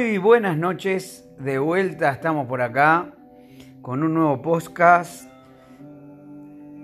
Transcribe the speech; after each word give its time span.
Muy 0.00 0.16
buenas 0.16 0.56
noches, 0.56 1.28
de 1.38 1.58
vuelta 1.58 2.10
estamos 2.10 2.46
por 2.46 2.62
acá 2.62 3.12
con 3.82 4.02
un 4.02 4.14
nuevo 4.14 4.40
podcast. 4.40 5.30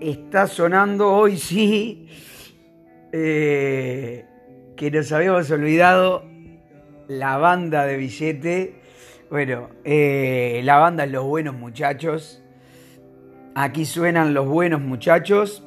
Está 0.03 0.47
sonando 0.47 1.15
hoy 1.15 1.37
sí, 1.39 2.11
eh, 3.13 4.27
que 4.77 4.91
nos 4.91 5.11
habíamos 5.13 5.51
olvidado 5.51 6.27
la 7.09 7.39
banda 7.39 7.87
de 7.87 7.97
billete. 7.97 8.83
Bueno, 9.31 9.71
eh, 9.85 10.61
la 10.63 10.77
banda 10.77 11.05
es 11.05 11.11
Los 11.11 11.25
Buenos 11.25 11.55
Muchachos. 11.55 12.45
Aquí 13.55 13.87
suenan 13.87 14.35
Los 14.35 14.47
Buenos 14.47 14.83
Muchachos. 14.83 15.65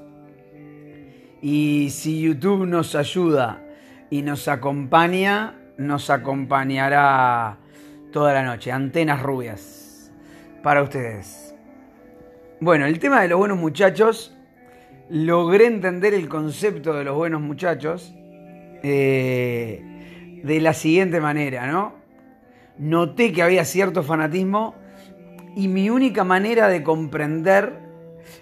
Y 1.41 1.89
si 1.89 2.21
YouTube 2.21 2.67
nos 2.67 2.93
ayuda 2.93 3.65
y 4.11 4.21
nos 4.21 4.47
acompaña, 4.47 5.58
nos 5.79 6.09
acompañará 6.09 7.57
toda 8.11 8.33
la 8.33 8.43
noche. 8.43 8.71
Antenas 8.71 9.23
rubias 9.23 10.11
para 10.61 10.83
ustedes. 10.83 11.55
Bueno, 12.59 12.85
el 12.85 12.99
tema 12.99 13.21
de 13.21 13.29
los 13.29 13.39
buenos 13.39 13.57
muchachos, 13.57 14.35
logré 15.09 15.65
entender 15.65 16.13
el 16.13 16.27
concepto 16.27 16.93
de 16.93 17.05
los 17.05 17.15
buenos 17.15 17.41
muchachos 17.41 18.13
eh, 18.83 20.41
de 20.43 20.61
la 20.61 20.73
siguiente 20.73 21.21
manera, 21.21 21.67
¿no? 21.67 21.95
Noté 22.77 23.31
que 23.31 23.41
había 23.41 23.63
cierto 23.63 24.03
fanatismo 24.03 24.75
y 25.55 25.67
mi 25.69 25.89
única 25.89 26.23
manera 26.23 26.67
de 26.67 26.83
comprender 26.83 27.79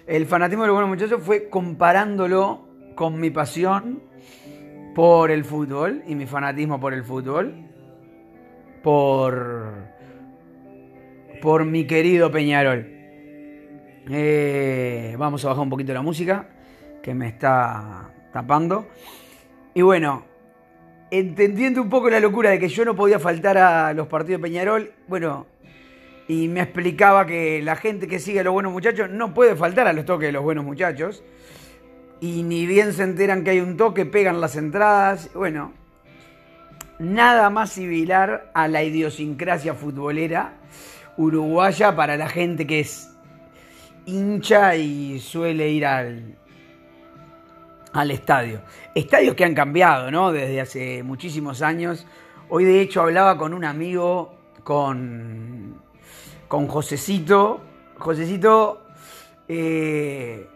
el 0.06 0.26
fanatismo 0.26 0.64
de 0.64 0.68
los 0.68 0.74
buenos 0.74 0.90
muchachos 0.90 1.22
fue 1.22 1.48
comparándolo 1.48 2.66
con 2.96 3.20
mi 3.20 3.30
pasión 3.30 4.07
por 4.98 5.30
el 5.30 5.44
fútbol 5.44 6.02
y 6.08 6.16
mi 6.16 6.26
fanatismo 6.26 6.80
por 6.80 6.92
el 6.92 7.04
fútbol, 7.04 7.54
por, 8.82 9.72
por 11.40 11.64
mi 11.64 11.86
querido 11.86 12.32
Peñarol. 12.32 12.84
Eh, 14.10 15.14
vamos 15.16 15.44
a 15.44 15.50
bajar 15.50 15.62
un 15.62 15.70
poquito 15.70 15.94
la 15.94 16.02
música 16.02 16.48
que 17.00 17.14
me 17.14 17.28
está 17.28 18.10
tapando. 18.32 18.88
Y 19.72 19.82
bueno, 19.82 20.24
entendiendo 21.12 21.80
un 21.80 21.88
poco 21.88 22.10
la 22.10 22.18
locura 22.18 22.50
de 22.50 22.58
que 22.58 22.68
yo 22.68 22.84
no 22.84 22.96
podía 22.96 23.20
faltar 23.20 23.56
a 23.56 23.92
los 23.94 24.08
partidos 24.08 24.40
de 24.40 24.48
Peñarol, 24.48 24.94
bueno, 25.06 25.46
y 26.26 26.48
me 26.48 26.60
explicaba 26.60 27.24
que 27.24 27.62
la 27.62 27.76
gente 27.76 28.08
que 28.08 28.18
sigue 28.18 28.40
a 28.40 28.42
los 28.42 28.52
buenos 28.52 28.72
muchachos 28.72 29.08
no 29.08 29.32
puede 29.32 29.54
faltar 29.54 29.86
a 29.86 29.92
los 29.92 30.04
toques 30.04 30.26
de 30.26 30.32
los 30.32 30.42
buenos 30.42 30.64
muchachos 30.64 31.22
y 32.20 32.42
ni 32.42 32.66
bien 32.66 32.92
se 32.92 33.04
enteran 33.04 33.44
que 33.44 33.50
hay 33.50 33.60
un 33.60 33.76
toque, 33.76 34.06
pegan 34.06 34.40
las 34.40 34.56
entradas. 34.56 35.30
Bueno, 35.34 35.72
nada 36.98 37.50
más 37.50 37.70
similar 37.70 38.50
a 38.54 38.68
la 38.68 38.82
idiosincrasia 38.82 39.74
futbolera 39.74 40.54
uruguaya 41.16 41.94
para 41.96 42.16
la 42.16 42.28
gente 42.28 42.66
que 42.66 42.80
es 42.80 43.10
hincha 44.06 44.76
y 44.76 45.18
suele 45.20 45.68
ir 45.70 45.86
al, 45.86 46.36
al 47.92 48.10
estadio. 48.10 48.62
Estadios 48.94 49.34
que 49.34 49.44
han 49.44 49.54
cambiado, 49.54 50.10
¿no? 50.10 50.32
Desde 50.32 50.60
hace 50.60 51.02
muchísimos 51.02 51.62
años. 51.62 52.06
Hoy 52.48 52.64
de 52.64 52.80
hecho 52.80 53.02
hablaba 53.02 53.36
con 53.36 53.52
un 53.52 53.64
amigo, 53.64 54.34
con, 54.64 55.82
con 56.48 56.66
Josecito. 56.66 57.60
Josecito... 57.98 58.82
Eh, 59.50 60.46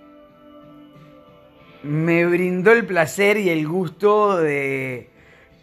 me 1.82 2.24
brindó 2.26 2.72
el 2.72 2.86
placer 2.86 3.36
y 3.36 3.50
el 3.50 3.66
gusto 3.66 4.36
de 4.36 5.10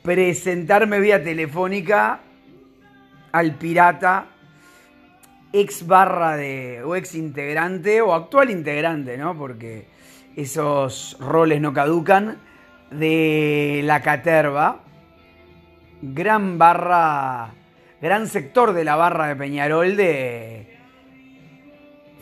presentarme 0.01 0.99
vía 0.99 1.23
telefónica 1.23 2.19
al 3.31 3.55
pirata, 3.55 4.27
ex 5.53 5.85
barra 5.85 6.35
de, 6.35 6.83
o 6.83 6.95
ex 6.95 7.15
integrante, 7.15 8.01
o 8.01 8.13
actual 8.13 8.49
integrante, 8.49 9.17
¿no? 9.17 9.37
Porque 9.37 9.87
esos 10.35 11.17
roles 11.19 11.61
no 11.61 11.73
caducan, 11.73 12.37
de 12.91 13.81
la 13.83 14.01
Caterva, 14.01 14.81
gran 16.01 16.57
barra, 16.57 17.51
gran 18.01 18.27
sector 18.27 18.73
de 18.73 18.83
la 18.83 18.95
barra 18.95 19.27
de 19.27 19.35
Peñarol 19.35 19.95
de 19.95 20.77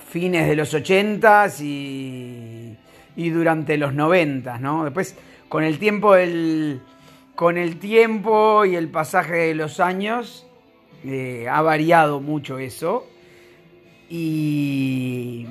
fines 0.09 0.47
de 0.47 0.55
los 0.55 0.73
ochentas 0.73 1.61
y 1.61 2.56
y 3.17 3.31
durante 3.31 3.77
los 3.77 3.93
90, 3.95 4.59
¿no? 4.59 4.85
Después, 4.85 5.17
con 5.49 5.63
el 5.63 5.79
tiempo, 5.79 6.15
el, 6.15 6.81
con 7.35 7.57
el 7.57 7.79
tiempo 7.79 8.63
y 8.63 8.75
el 8.75 8.89
pasaje 8.89 9.35
de 9.35 9.55
los 9.55 9.79
años, 9.79 10.45
eh, 11.03 11.47
ha 11.49 11.61
variado 11.63 12.21
mucho 12.21 12.59
eso. 12.59 13.07
Y, 14.07 15.47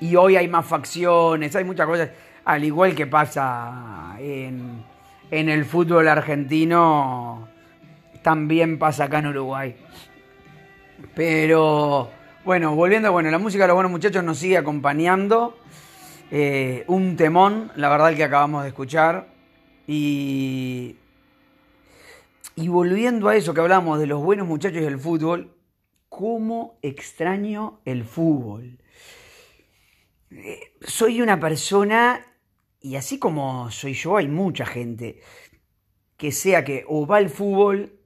y 0.00 0.16
hoy 0.16 0.36
hay 0.36 0.48
más 0.48 0.66
facciones, 0.66 1.54
hay 1.54 1.62
muchas 1.62 1.86
cosas, 1.86 2.10
al 2.44 2.64
igual 2.64 2.94
que 2.96 3.06
pasa 3.06 4.16
en, 4.18 4.82
en 5.30 5.48
el 5.48 5.64
fútbol 5.64 6.08
argentino, 6.08 7.48
también 8.22 8.80
pasa 8.80 9.04
acá 9.04 9.20
en 9.20 9.28
Uruguay. 9.28 9.76
Pero 11.14 12.10
bueno, 12.44 12.74
volviendo, 12.74 13.12
bueno, 13.12 13.30
la 13.30 13.38
música 13.38 13.62
de 13.62 13.68
los 13.68 13.76
buenos 13.76 13.92
muchachos 13.92 14.24
nos 14.24 14.38
sigue 14.38 14.58
acompañando. 14.58 15.56
Eh, 16.30 16.84
un 16.88 17.16
temón, 17.16 17.70
la 17.76 17.88
verdad, 17.88 18.10
el 18.10 18.16
que 18.16 18.24
acabamos 18.24 18.62
de 18.62 18.68
escuchar. 18.68 19.28
Y, 19.86 20.96
y 22.56 22.68
volviendo 22.68 23.28
a 23.28 23.36
eso 23.36 23.54
que 23.54 23.60
hablamos 23.60 23.98
de 23.98 24.06
los 24.06 24.22
buenos 24.22 24.48
muchachos 24.48 24.82
del 24.82 24.98
fútbol, 24.98 25.56
¿cómo 26.08 26.78
extraño 26.82 27.80
el 27.84 28.04
fútbol? 28.04 28.78
Eh, 30.30 30.72
soy 30.80 31.20
una 31.20 31.38
persona, 31.38 32.26
y 32.80 32.96
así 32.96 33.18
como 33.18 33.70
soy 33.70 33.94
yo, 33.94 34.16
hay 34.16 34.28
mucha 34.28 34.66
gente 34.66 35.20
que 36.16 36.32
sea 36.32 36.64
que 36.64 36.84
o 36.88 37.06
va 37.06 37.18
al 37.18 37.28
fútbol, 37.28 38.00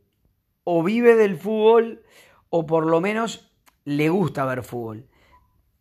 o 0.65 0.83
vive 0.83 1.15
del 1.15 1.37
fútbol, 1.39 2.03
o 2.51 2.67
por 2.67 2.87
lo 2.87 3.01
menos 3.01 3.51
le 3.85 4.09
gusta 4.09 4.45
ver 4.45 4.63
fútbol. 4.63 5.10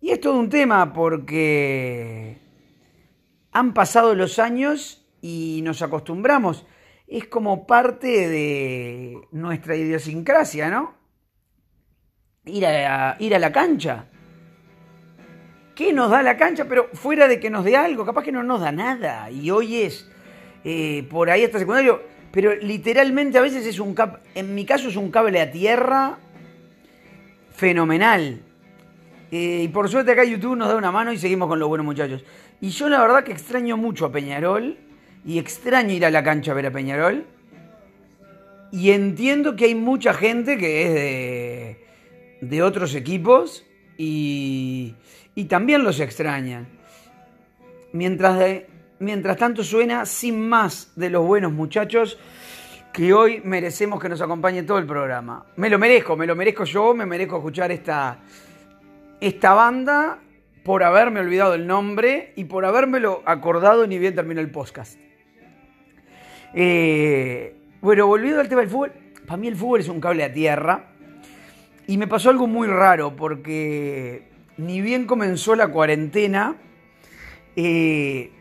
Y 0.01 0.11
es 0.11 0.21
todo 0.21 0.39
un 0.39 0.49
tema 0.49 0.93
porque 0.93 2.37
han 3.51 3.73
pasado 3.73 4.15
los 4.15 4.39
años 4.39 5.05
y 5.21 5.61
nos 5.63 5.81
acostumbramos. 5.81 6.65
Es 7.07 7.27
como 7.27 7.65
parte 7.65 8.29
de 8.29 9.17
nuestra 9.31 9.75
idiosincrasia, 9.75 10.69
¿no? 10.69 10.95
Ir 12.45 12.65
a, 12.65 13.17
ir 13.19 13.35
a 13.35 13.39
la 13.39 13.51
cancha. 13.51 14.05
¿Qué 15.75 15.91
nos 15.93 16.11
da 16.11 16.21
la 16.21 16.37
cancha? 16.37 16.65
Pero 16.65 16.89
fuera 16.93 17.27
de 17.27 17.39
que 17.39 17.49
nos 17.49 17.65
dé 17.65 17.75
algo, 17.75 18.05
capaz 18.05 18.23
que 18.23 18.31
no 18.31 18.43
nos 18.43 18.61
da 18.61 18.71
nada. 18.71 19.29
Y 19.31 19.49
hoy 19.49 19.77
es 19.77 20.09
eh, 20.63 21.07
por 21.09 21.29
ahí 21.29 21.43
hasta 21.43 21.59
secundario. 21.59 22.01
Pero 22.31 22.55
literalmente 22.55 23.37
a 23.37 23.41
veces 23.41 23.65
es 23.65 23.79
un 23.79 23.95
cap 23.95 24.19
en 24.35 24.53
mi 24.53 24.65
caso 24.65 24.89
es 24.89 24.95
un 24.95 25.09
cable 25.09 25.41
a 25.41 25.51
tierra 25.51 26.19
fenomenal. 27.51 28.43
Eh, 29.31 29.61
y 29.63 29.67
por 29.67 29.89
suerte 29.89 30.11
acá 30.11 30.23
YouTube 30.23 30.55
nos 30.55 30.69
da 30.69 30.75
una 30.75 30.91
mano 30.91 31.13
y 31.13 31.17
seguimos 31.17 31.47
con 31.47 31.59
los 31.59 31.69
buenos 31.69 31.85
muchachos. 31.85 32.23
Y 32.61 32.69
yo 32.69 32.89
la 32.89 32.99
verdad 32.99 33.23
que 33.23 33.31
extraño 33.31 33.77
mucho 33.77 34.05
a 34.05 34.11
Peñarol 34.11 34.77
y 35.25 35.37
extraño 35.37 35.93
ir 35.93 36.05
a 36.05 36.09
la 36.09 36.23
cancha 36.23 36.51
a 36.51 36.55
ver 36.55 36.65
a 36.65 36.71
Peñarol. 36.71 37.25
Y 38.71 38.91
entiendo 38.91 39.55
que 39.55 39.65
hay 39.65 39.75
mucha 39.75 40.13
gente 40.13 40.57
que 40.57 40.83
es 40.83 40.93
de, 40.93 41.85
de 42.41 42.63
otros 42.63 42.95
equipos 42.95 43.65
y, 43.97 44.95
y, 45.35 45.45
también 45.45 45.83
los 45.83 45.99
extrañan. 45.99 46.67
Mientras, 47.91 48.37
de, 48.37 48.67
mientras 48.99 49.37
tanto 49.37 49.63
suena 49.63 50.05
sin 50.05 50.47
más 50.47 50.91
de 50.95 51.09
los 51.09 51.25
buenos 51.25 51.51
muchachos 51.51 52.19
que 52.93 53.13
hoy 53.13 53.41
merecemos 53.43 53.99
que 53.99 54.09
nos 54.09 54.21
acompañe 54.21 54.63
todo 54.63 54.77
el 54.77 54.85
programa. 54.85 55.45
Me 55.55 55.69
lo 55.69 55.79
merezco, 55.79 56.15
me 56.15 56.27
lo 56.27 56.35
merezco 56.35 56.63
yo, 56.63 56.93
me 56.93 57.05
merezco 57.05 57.37
escuchar 57.37 57.71
esta 57.71 58.19
esta 59.21 59.53
banda 59.53 60.19
por 60.63 60.83
haberme 60.83 61.19
olvidado 61.19 61.53
el 61.53 61.67
nombre 61.67 62.33
y 62.35 62.45
por 62.45 62.65
habérmelo 62.65 63.21
acordado 63.25 63.87
ni 63.87 63.97
bien 63.97 64.15
terminó 64.15 64.41
el 64.41 64.51
podcast. 64.51 64.99
Eh, 66.53 67.55
bueno, 67.81 68.07
volviendo 68.07 68.39
al 68.39 68.49
tema 68.49 68.61
del 68.61 68.69
fútbol, 68.69 68.91
para 69.25 69.37
mí 69.37 69.47
el 69.47 69.55
fútbol 69.55 69.79
es 69.79 69.89
un 69.89 70.01
cable 70.01 70.23
a 70.23 70.33
tierra 70.33 70.85
y 71.87 71.97
me 71.97 72.07
pasó 72.07 72.29
algo 72.29 72.47
muy 72.47 72.67
raro 72.67 73.15
porque 73.15 74.27
ni 74.57 74.81
bien 74.81 75.05
comenzó 75.05 75.55
la 75.55 75.69
cuarentena, 75.69 76.55
eh, 77.55 78.31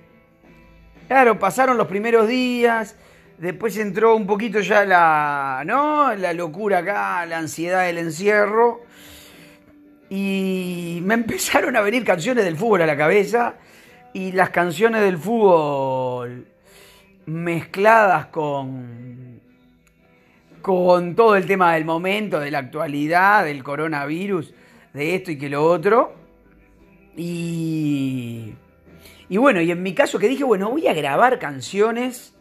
claro, 1.06 1.38
pasaron 1.38 1.76
los 1.76 1.86
primeros 1.86 2.28
días, 2.28 2.96
después 3.38 3.76
entró 3.78 4.16
un 4.16 4.26
poquito 4.26 4.60
ya 4.60 4.84
la, 4.84 5.62
¿no? 5.64 6.14
la 6.14 6.32
locura 6.32 6.78
acá, 6.78 7.24
la 7.26 7.38
ansiedad 7.38 7.86
del 7.86 7.98
encierro 7.98 8.82
y 10.10 11.00
me 11.02 11.14
empezaron 11.14 11.76
a 11.76 11.80
venir 11.80 12.04
canciones 12.04 12.44
del 12.44 12.56
fútbol 12.56 12.82
a 12.82 12.86
la 12.86 12.96
cabeza 12.96 13.54
y 14.12 14.32
las 14.32 14.50
canciones 14.50 15.02
del 15.02 15.18
fútbol 15.18 16.46
mezcladas 17.26 18.26
con 18.26 19.28
con 20.62 21.14
todo 21.14 21.36
el 21.36 21.46
tema 21.46 21.74
del 21.74 21.86
momento, 21.86 22.40
de 22.40 22.50
la 22.50 22.58
actualidad, 22.58 23.44
del 23.44 23.64
coronavirus, 23.64 24.52
de 24.92 25.14
esto 25.14 25.30
y 25.30 25.38
que 25.38 25.48
lo 25.48 25.64
otro. 25.64 26.12
Y, 27.16 28.52
y 29.30 29.36
bueno, 29.38 29.62
y 29.62 29.70
en 29.70 29.82
mi 29.82 29.94
caso 29.94 30.18
que 30.18 30.28
dije, 30.28 30.44
bueno, 30.44 30.70
voy 30.70 30.86
a 30.86 30.92
grabar 30.92 31.38
canciones 31.38 32.34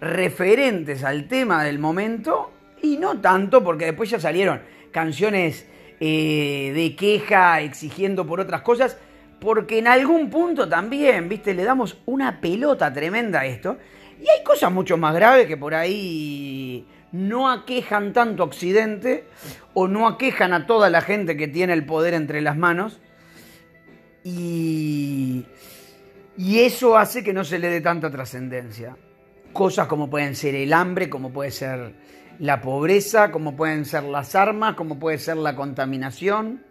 referentes 0.00 1.04
al 1.04 1.28
tema 1.28 1.62
del 1.62 1.78
momento 1.78 2.50
y 2.82 2.96
no 2.96 3.20
tanto 3.20 3.62
porque 3.62 3.84
después 3.86 4.10
ya 4.10 4.18
salieron 4.18 4.60
canciones 4.90 5.68
eh, 6.00 6.72
de 6.74 6.96
queja 6.96 7.60
exigiendo 7.60 8.26
por 8.26 8.40
otras 8.40 8.62
cosas, 8.62 8.96
porque 9.40 9.78
en 9.78 9.86
algún 9.86 10.30
punto 10.30 10.68
también, 10.68 11.28
viste, 11.28 11.54
le 11.54 11.64
damos 11.64 11.98
una 12.06 12.40
pelota 12.40 12.92
tremenda 12.92 13.40
a 13.40 13.46
esto 13.46 13.78
y 14.20 14.28
hay 14.28 14.42
cosas 14.44 14.72
mucho 14.72 14.96
más 14.96 15.14
graves 15.14 15.46
que 15.46 15.56
por 15.56 15.74
ahí 15.74 16.86
no 17.12 17.50
aquejan 17.50 18.12
tanto 18.12 18.42
a 18.42 18.46
Occidente 18.46 19.24
o 19.74 19.88
no 19.88 20.06
aquejan 20.06 20.52
a 20.52 20.66
toda 20.66 20.90
la 20.90 21.00
gente 21.00 21.36
que 21.36 21.48
tiene 21.48 21.72
el 21.72 21.86
poder 21.86 22.14
entre 22.14 22.40
las 22.40 22.56
manos. 22.56 23.00
Y, 24.24 25.46
y 26.36 26.60
eso 26.60 26.98
hace 26.98 27.22
que 27.22 27.32
no 27.32 27.44
se 27.44 27.58
le 27.58 27.68
dé 27.68 27.80
tanta 27.80 28.10
trascendencia. 28.10 28.96
Cosas 29.52 29.86
como 29.86 30.10
pueden 30.10 30.34
ser 30.34 30.54
el 30.54 30.72
hambre, 30.72 31.08
como 31.08 31.32
puede 31.32 31.50
ser 31.50 31.94
la 32.38 32.60
pobreza, 32.60 33.30
como 33.30 33.56
pueden 33.56 33.84
ser 33.84 34.04
las 34.04 34.34
armas, 34.34 34.74
como 34.74 34.98
puede 34.98 35.18
ser 35.18 35.36
la 35.36 35.56
contaminación. 35.56 36.62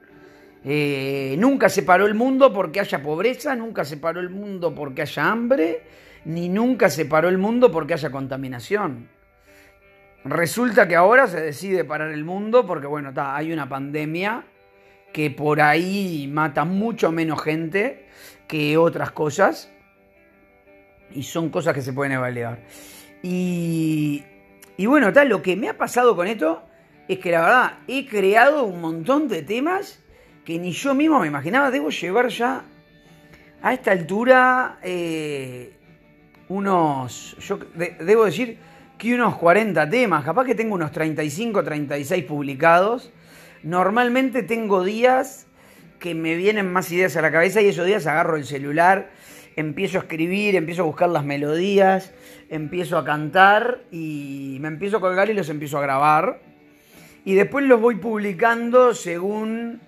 Eh, 0.64 1.36
nunca 1.38 1.70
se 1.70 1.84
paró 1.84 2.06
el 2.06 2.14
mundo 2.14 2.52
porque 2.52 2.80
haya 2.80 3.02
pobreza, 3.02 3.56
nunca 3.56 3.86
se 3.86 3.98
paró 3.98 4.20
el 4.20 4.30
mundo 4.30 4.74
porque 4.74 5.04
haya 5.04 5.30
hambre, 5.30 5.84
ni 6.26 6.50
nunca 6.50 6.90
se 6.90 7.06
paró 7.06 7.30
el 7.30 7.38
mundo 7.38 7.72
porque 7.72 7.94
haya 7.94 8.10
contaminación. 8.10 9.10
Resulta 10.24 10.88
que 10.88 10.96
ahora 10.96 11.28
se 11.28 11.40
decide 11.40 11.86
parar 11.86 12.12
el 12.12 12.26
mundo 12.26 12.66
porque, 12.66 12.88
bueno, 12.88 13.14
hay 13.16 13.54
una 13.54 13.70
pandemia 13.70 14.44
que 15.14 15.32
por 15.32 15.62
ahí 15.62 16.30
mata 16.32 16.66
mucho 16.66 17.12
menos 17.12 17.42
gente 17.42 18.08
que 18.48 18.78
otras 18.78 19.12
cosas. 19.12 19.72
Y 21.12 21.24
son 21.24 21.50
cosas 21.50 21.74
que 21.74 21.82
se 21.82 21.94
pueden 21.94 22.14
evaluar. 22.14 22.60
Y, 23.24 24.26
y 24.78 24.86
bueno, 24.86 25.12
tal, 25.12 25.30
lo 25.30 25.42
que 25.42 25.56
me 25.56 25.70
ha 25.70 25.78
pasado 25.78 26.16
con 26.16 26.28
esto 26.28 26.64
es 27.08 27.20
que 27.20 27.32
la 27.32 27.42
verdad 27.42 27.74
he 27.88 28.06
creado 28.06 28.64
un 28.64 28.80
montón 28.80 29.28
de 29.28 29.42
temas 29.42 30.04
que 30.46 30.60
ni 30.60 30.72
yo 30.72 30.94
mismo 30.94 31.20
me 31.20 31.28
imaginaba. 31.28 31.72
Debo 31.72 31.90
llevar 31.90 32.28
ya 32.30 32.64
a 33.62 33.74
esta 33.74 33.92
altura 33.92 34.78
eh, 34.84 35.78
unos, 36.50 37.36
yo 37.40 37.60
debo 37.76 38.26
decir, 38.26 38.60
que 38.98 39.14
unos 39.14 39.36
40 39.36 39.90
temas, 39.90 40.24
capaz 40.24 40.46
que 40.46 40.56
tengo 40.56 40.76
unos 40.76 40.92
35, 40.92 41.64
36 41.64 42.24
publicados. 42.26 43.12
Normalmente 43.64 44.44
tengo 44.44 44.84
días 44.84 45.48
que 46.00 46.16
me 46.16 46.36
vienen 46.36 46.72
más 46.72 46.92
ideas 46.92 47.16
a 47.18 47.22
la 47.22 47.32
cabeza 47.32 47.62
y 47.62 47.68
esos 47.68 47.86
días 47.86 48.06
agarro 48.08 48.38
el 48.38 48.46
celular, 48.46 49.10
empiezo 49.58 49.98
a 49.98 50.02
escribir, 50.02 50.56
empiezo 50.56 50.84
a 50.84 50.86
buscar 50.86 51.10
las 51.10 51.26
melodías, 51.26 52.14
empiezo 52.50 52.98
a 52.98 53.04
cantar 53.04 53.82
y 53.92 54.58
me 54.62 54.70
empiezo 54.70 54.98
a 54.98 55.02
colgar 55.02 55.30
y 55.30 55.34
los 55.34 55.50
empiezo 55.50 55.80
a 55.80 55.82
grabar. 55.82 56.40
Y 57.26 57.34
después 57.34 57.66
los 57.66 57.82
voy 57.82 57.96
publicando 57.96 58.94
según 58.94 59.82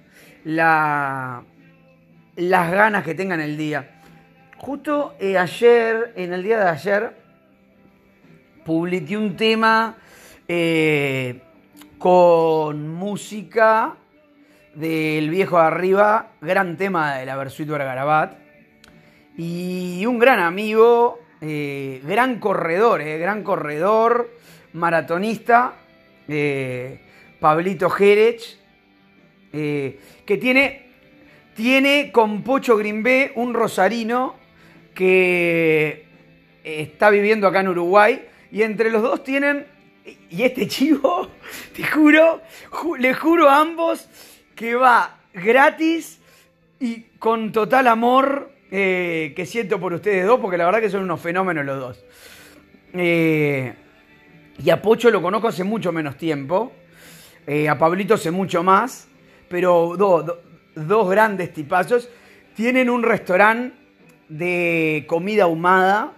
la, 0.44 1.44
las 2.36 2.72
ganas 2.72 3.06
que 3.06 3.14
tengan 3.14 3.40
el 3.40 3.56
día. 3.56 4.02
Justo 4.58 5.16
eh, 5.20 5.38
ayer, 5.38 6.14
en 6.16 6.34
el 6.34 6.44
día 6.44 6.60
de 6.60 6.70
ayer, 6.70 7.16
publiqué 8.66 9.16
un 9.18 9.38
tema 9.38 9.98
eh, 10.48 11.42
con 12.00 12.90
música 12.90 13.96
del 14.74 15.30
viejo 15.30 15.60
de 15.60 15.64
arriba, 15.64 16.32
gran 16.42 16.76
tema 16.76 17.16
de 17.18 17.26
la 17.28 17.36
Versuit 17.38 17.70
Garabat, 17.70 18.49
y 19.42 20.06
un 20.06 20.20
gran 20.20 20.42
amigo, 20.42 21.22
eh, 21.40 22.02
gran 22.04 22.42
corredor, 22.42 23.00
eh, 23.00 23.18
gran 23.18 23.42
corredor, 23.42 24.36
maratonista, 24.74 25.76
Pablito 27.40 27.90
Jerez, 27.90 28.60
que 29.50 30.38
tiene, 30.42 30.88
tiene 31.56 32.12
con 32.12 32.44
Pocho 32.44 32.76
Grimbé 32.76 33.32
un 33.36 33.54
rosarino 33.54 34.36
que 34.94 36.06
está 36.62 37.10
viviendo 37.10 37.48
acá 37.48 37.62
en 37.62 37.70
Uruguay. 37.70 38.22
Y 38.52 38.64
entre 38.64 38.92
los 38.92 39.02
dos 39.02 39.24
tienen, 39.24 39.66
y 40.30 40.44
este 40.44 40.68
chivo, 40.68 41.30
te 41.74 41.84
juro, 41.86 42.42
le 43.00 43.14
juro 43.14 43.50
a 43.50 43.62
ambos 43.62 44.10
que 44.54 44.76
va 44.76 45.22
gratis 45.34 46.20
y 46.82 47.04
con 47.18 47.54
total 47.54 47.88
amor 47.88 48.59
eh, 48.72 49.34
que 49.36 49.46
siento 49.46 49.80
por 49.80 49.94
ustedes 49.94 50.26
dos, 50.26 50.40
porque 50.40 50.58
la 50.58 50.66
verdad 50.66 50.80
que 50.80 50.90
son 50.90 51.04
unos 51.04 51.20
fenómenos 51.20 51.66
los 51.66 51.80
dos. 51.80 52.06
Eh, 52.94 53.74
y 54.64 54.70
a 54.70 54.82
Pocho 54.82 55.10
lo 55.10 55.22
conozco 55.22 55.48
hace 55.48 55.64
mucho 55.64 55.92
menos 55.92 56.18
tiempo, 56.18 56.72
eh, 57.48 57.68
a 57.68 57.78
Pablito 57.78 58.14
hace 58.14 58.32
mucho 58.32 58.62
más, 58.62 59.08
pero 59.48 59.96
dos 59.98 61.10
grandes 61.10 61.54
tipazos. 61.54 62.10
Tienen 62.56 62.90
un 62.90 63.04
restaurante 63.04 63.76
de 64.28 65.06
comida 65.08 65.44
ahumada 65.44 66.14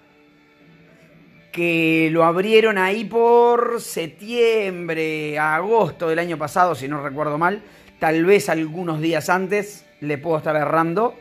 que 1.51 2.09
lo 2.11 2.23
abrieron 2.23 2.77
ahí 2.77 3.05
por 3.05 3.79
septiembre, 3.81 5.37
agosto 5.37 6.09
del 6.09 6.19
año 6.19 6.37
pasado, 6.37 6.75
si 6.75 6.87
no 6.87 7.01
recuerdo 7.01 7.37
mal, 7.37 7.61
tal 7.99 8.25
vez 8.25 8.49
algunos 8.49 9.01
días 9.01 9.29
antes, 9.29 9.85
le 9.99 10.17
puedo 10.17 10.37
estar 10.37 10.55
errando. 10.55 11.15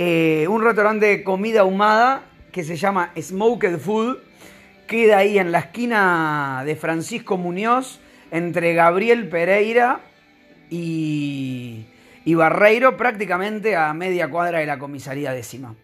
Eh, 0.00 0.46
un 0.48 0.62
restaurante 0.62 1.06
de 1.06 1.24
comida 1.24 1.62
ahumada 1.62 2.22
que 2.52 2.62
se 2.62 2.76
llama 2.76 3.10
Smoked 3.20 3.78
Food, 3.78 4.18
queda 4.86 5.18
ahí 5.18 5.40
en 5.40 5.50
la 5.50 5.58
esquina 5.58 6.62
de 6.64 6.76
Francisco 6.76 7.36
Muñoz, 7.36 7.98
entre 8.30 8.74
Gabriel 8.74 9.28
Pereira 9.28 10.02
y, 10.70 11.86
y 12.24 12.34
Barreiro, 12.34 12.96
prácticamente 12.96 13.74
a 13.74 13.92
media 13.92 14.30
cuadra 14.30 14.60
de 14.60 14.66
la 14.66 14.78
comisaría 14.78 15.32
décima. 15.32 15.74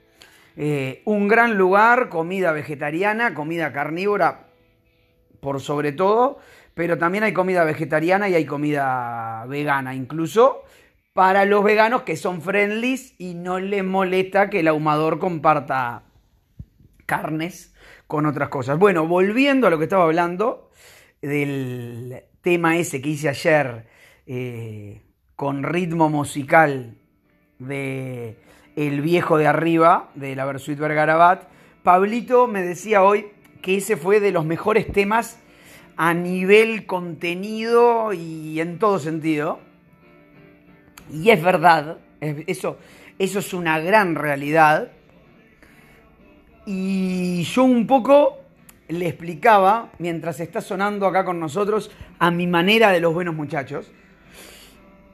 Eh, 0.57 1.03
un 1.07 1.27
gran 1.27 1.59
lugar, 1.59 2.09
comida 2.09 2.53
vegetariana, 2.53 3.35
comida 3.35 3.73
carnívora 3.73 4.45
por 5.41 5.61
sobre 5.61 5.91
todo, 5.91 6.39
pero 6.75 6.99
también 6.99 7.25
hay 7.25 7.33
comida 7.33 7.65
vegetariana 7.65 8.29
y 8.29 8.37
hay 8.37 8.45
comida 8.45 9.45
vegana, 9.49 9.93
incluso 9.93 10.64
para 11.15 11.45
los 11.45 11.63
veganos 11.63 12.03
que 12.03 12.17
son 12.17 12.43
friendlies 12.43 13.15
y 13.19 13.35
no 13.35 13.61
les 13.61 13.85
molesta 13.85 14.51
que 14.51 14.61
el 14.61 14.69
ahumador 14.69 15.21
comparta 15.21 16.03
carnes 17.07 17.73
con 18.09 18.27
otras 18.27 18.49
cosas. 18.49 18.79
Bueno, 18.81 19.07
volviendo 19.07 19.69
a 19.69 19.71
lo 19.71 19.79
que 19.79 19.85
estaba 19.85 20.05
hablando 20.05 20.71
del 21.23 22.25
tema 22.43 22.77
ese 22.77 23.01
que 23.01 23.11
hice 23.11 23.29
ayer 23.29 23.87
eh, 24.27 25.03
con 25.37 25.63
ritmo 25.63 26.11
musical 26.11 26.97
de 27.61 28.37
el 28.75 29.01
viejo 29.01 29.39
de 29.39 29.47
arriba 29.47 30.11
de 30.17 30.35
la 30.35 30.45
Versuit 30.45 30.79
Vergarabat. 30.79 31.45
Pablito 31.85 32.49
me 32.49 32.63
decía 32.63 33.05
hoy 33.05 33.27
que 33.63 33.77
ese 33.77 33.97
fue 33.97 34.19
de 34.19 34.33
los 34.33 34.45
mejores 34.45 34.91
temas 34.91 35.39
a 35.97 36.13
nivel 36.13 36.87
contenido 36.87 38.13
y 38.13 38.59
en 38.59 38.81
todo 38.81 38.99
sentido. 38.99 39.61
Y 41.13 41.31
es 41.31 41.43
verdad, 41.43 41.99
eso, 42.21 42.79
eso 43.19 43.39
es 43.39 43.55
una 43.55 43.79
gran 43.81 44.15
realidad. 44.15 44.91
Y 46.67 47.43
yo 47.45 47.65
un 47.65 47.87
poco 47.87 48.41
le 48.89 49.09
explicaba, 49.09 49.91
mientras 49.99 50.41
está 50.41 50.61
sonando 50.61 51.07
acá 51.07 51.25
con 51.25 51.41
nosotros, 51.41 51.91
a 52.19 52.31
mi 52.31 52.47
manera 52.47 52.91
de 52.91 53.01
los 53.01 53.13
buenos 53.13 53.35
muchachos, 53.35 53.91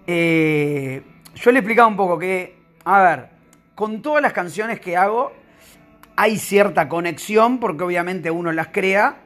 eh, 0.07 1.03
yo 1.35 1.53
le 1.53 1.59
explicaba 1.59 1.89
un 1.89 1.97
poco 1.97 2.19
que, 2.19 2.57
a 2.85 3.03
ver, 3.03 3.29
con 3.75 4.03
todas 4.03 4.23
las 4.23 4.33
canciones 4.33 4.81
que 4.81 4.97
hago 4.97 5.33
hay 6.17 6.37
cierta 6.37 6.89
conexión 6.89 7.59
porque 7.59 7.83
obviamente 7.83 8.31
uno 8.31 8.53
las 8.53 8.69
crea. 8.69 9.17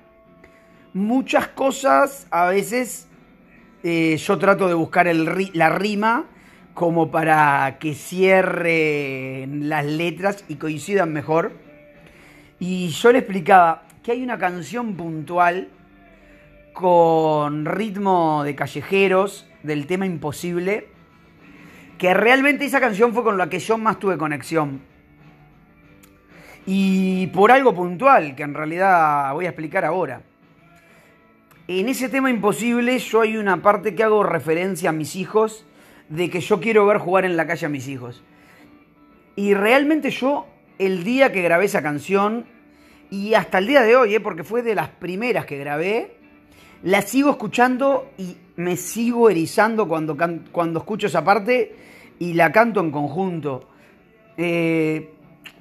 Muchas 0.92 1.48
cosas 1.48 2.28
a 2.30 2.46
veces 2.46 3.08
eh, 3.82 4.16
yo 4.16 4.38
trato 4.38 4.68
de 4.68 4.74
buscar 4.74 5.08
la 5.12 5.70
rima 5.70 6.26
como 6.74 7.10
para 7.12 7.76
que 7.78 7.94
cierren 7.94 9.68
las 9.68 9.86
letras 9.86 10.44
y 10.48 10.56
coincidan 10.56 11.12
mejor. 11.12 11.52
Y 12.58 12.88
yo 12.88 13.12
le 13.12 13.18
explicaba 13.18 13.84
que 14.02 14.12
hay 14.12 14.22
una 14.22 14.38
canción 14.38 14.96
puntual 14.96 15.68
con 16.72 17.64
ritmo 17.64 18.42
de 18.42 18.56
callejeros 18.56 19.48
del 19.62 19.86
tema 19.86 20.04
imposible 20.04 20.88
que 21.96 22.12
realmente 22.12 22.64
esa 22.64 22.80
canción 22.80 23.14
fue 23.14 23.22
con 23.22 23.38
la 23.38 23.48
que 23.48 23.60
yo 23.60 23.78
más 23.78 24.00
tuve 24.00 24.18
conexión. 24.18 24.80
Y 26.66 27.28
por 27.28 27.52
algo 27.52 27.74
puntual, 27.74 28.34
que 28.34 28.42
en 28.42 28.54
realidad 28.54 29.32
voy 29.32 29.46
a 29.46 29.50
explicar 29.50 29.84
ahora. 29.84 30.22
en 31.68 31.88
ese 31.88 32.08
tema 32.08 32.30
imposible 32.30 32.98
yo 32.98 33.20
hay 33.20 33.36
una 33.36 33.62
parte 33.62 33.94
que 33.94 34.02
hago 34.02 34.22
referencia 34.22 34.90
a 34.90 34.92
mis 34.92 35.16
hijos 35.16 35.64
de 36.08 36.30
que 36.30 36.40
yo 36.40 36.60
quiero 36.60 36.86
ver 36.86 36.98
jugar 36.98 37.24
en 37.24 37.36
la 37.36 37.46
calle 37.46 37.66
a 37.66 37.68
mis 37.68 37.88
hijos. 37.88 38.22
Y 39.36 39.54
realmente 39.54 40.10
yo, 40.10 40.46
el 40.78 41.04
día 41.04 41.32
que 41.32 41.42
grabé 41.42 41.64
esa 41.64 41.82
canción, 41.82 42.46
y 43.10 43.34
hasta 43.34 43.58
el 43.58 43.66
día 43.66 43.82
de 43.82 43.96
hoy, 43.96 44.14
¿eh? 44.14 44.20
porque 44.20 44.44
fue 44.44 44.62
de 44.62 44.74
las 44.74 44.88
primeras 44.88 45.46
que 45.46 45.58
grabé, 45.58 46.16
la 46.82 47.02
sigo 47.02 47.30
escuchando 47.30 48.10
y 48.18 48.36
me 48.56 48.76
sigo 48.76 49.30
erizando 49.30 49.88
cuando, 49.88 50.16
cuando 50.52 50.80
escucho 50.80 51.06
esa 51.06 51.24
parte 51.24 51.74
y 52.18 52.34
la 52.34 52.52
canto 52.52 52.80
en 52.80 52.90
conjunto. 52.90 53.68
Eh, 54.36 55.12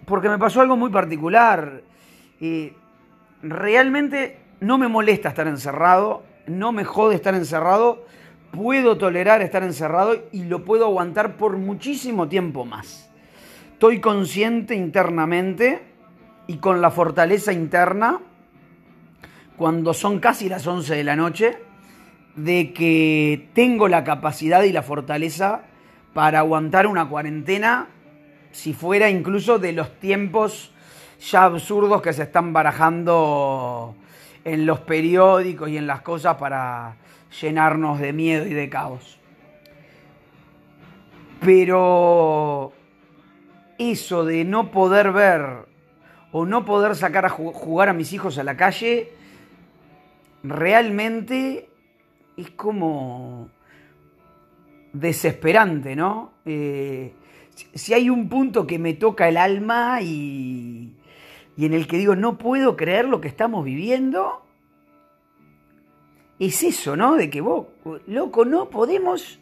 porque 0.06 0.30
me 0.30 0.38
pasó 0.38 0.62
algo 0.62 0.76
muy 0.76 0.90
particular. 0.90 1.84
Realmente 3.42 4.38
no 4.60 4.78
me 4.78 4.88
molesta 4.88 5.30
estar 5.30 5.48
encerrado, 5.48 6.24
no 6.48 6.72
me 6.72 6.84
jode 6.84 7.16
estar 7.16 7.36
encerrado, 7.36 8.06
puedo 8.54 8.98
tolerar 8.98 9.42
estar 9.42 9.64
encerrado 9.64 10.16
y 10.32 10.44
lo 10.44 10.64
puedo 10.64 10.86
aguantar 10.86 11.38
por 11.38 11.58
muchísimo 11.58 12.30
tiempo 12.30 12.66
más. 12.66 13.10
Estoy 13.74 14.00
consciente 14.00 14.76
internamente 14.76 15.82
y 16.46 16.58
con 16.58 16.80
la 16.80 16.92
fortaleza 16.92 17.52
interna, 17.52 18.20
cuando 19.58 19.94
son 19.94 20.20
casi 20.20 20.50
las 20.50 20.68
11 20.68 20.96
de 20.96 21.04
la 21.04 21.16
noche, 21.16 21.58
de 22.36 22.74
que 22.74 23.50
tengo 23.54 23.88
la 23.88 24.04
capacidad 24.04 24.64
y 24.64 24.72
la 24.72 24.84
fortaleza 24.84 25.62
para 26.14 26.40
aguantar 26.40 26.86
una 26.86 27.10
cuarentena 27.10 27.88
si 28.52 28.74
fuera 28.74 29.10
incluso 29.10 29.58
de 29.58 29.74
los 29.74 30.00
tiempos 30.00 30.72
ya 31.20 31.46
absurdos 31.46 32.04
que 32.04 32.14
se 32.14 32.24
están 32.24 32.54
barajando 32.54 33.96
en 34.44 34.66
los 34.68 34.80
periódicos 34.82 35.70
y 35.70 35.78
en 35.78 35.88
las 35.88 36.02
cosas 36.02 36.36
para 36.36 36.98
llenarnos 37.42 38.00
de 38.00 38.13
miedo 38.13 38.46
y 38.46 38.54
de 38.54 38.70
caos. 38.70 39.20
Pero 41.42 42.74
eso 43.78 44.25
de 44.25 44.46
no 44.46 44.72
poder 44.72 45.12
ver 45.12 45.66
o 46.32 46.46
no 46.46 46.66
poder 46.66 46.96
sacar 46.96 47.25
a 47.25 47.30
jugar 47.30 47.90
a 47.90 47.94
mis 47.94 48.12
hijos 48.13 48.38
a 48.38 48.44
la 48.44 48.58
calle, 48.58 49.12
realmente 50.42 51.70
es 52.38 52.50
como 52.52 53.50
desesperante, 54.94 55.96
¿no? 55.96 56.32
Eh, 56.46 57.13
si 57.74 57.94
hay 57.94 58.10
un 58.10 58.30
punto 58.30 58.66
que 58.66 58.80
me 58.80 58.94
toca 58.94 59.28
el 59.28 59.38
alma 59.38 60.02
y, 60.02 60.96
y 61.56 61.66
en 61.66 61.74
el 61.74 61.88
que 61.88 61.98
digo, 61.98 62.16
no 62.16 62.38
puedo 62.38 62.75
creer 62.75 63.06
lo 63.06 63.22
que 63.22 63.28
estamos 63.28 63.63
viviendo, 63.63 64.43
es 66.48 66.64
eso, 66.64 66.96
¿no? 66.96 67.16
De 67.16 67.30
que 67.30 67.42
vos, 67.42 67.68
loco, 68.08 68.46
no 68.46 68.70
podemos, 68.70 69.40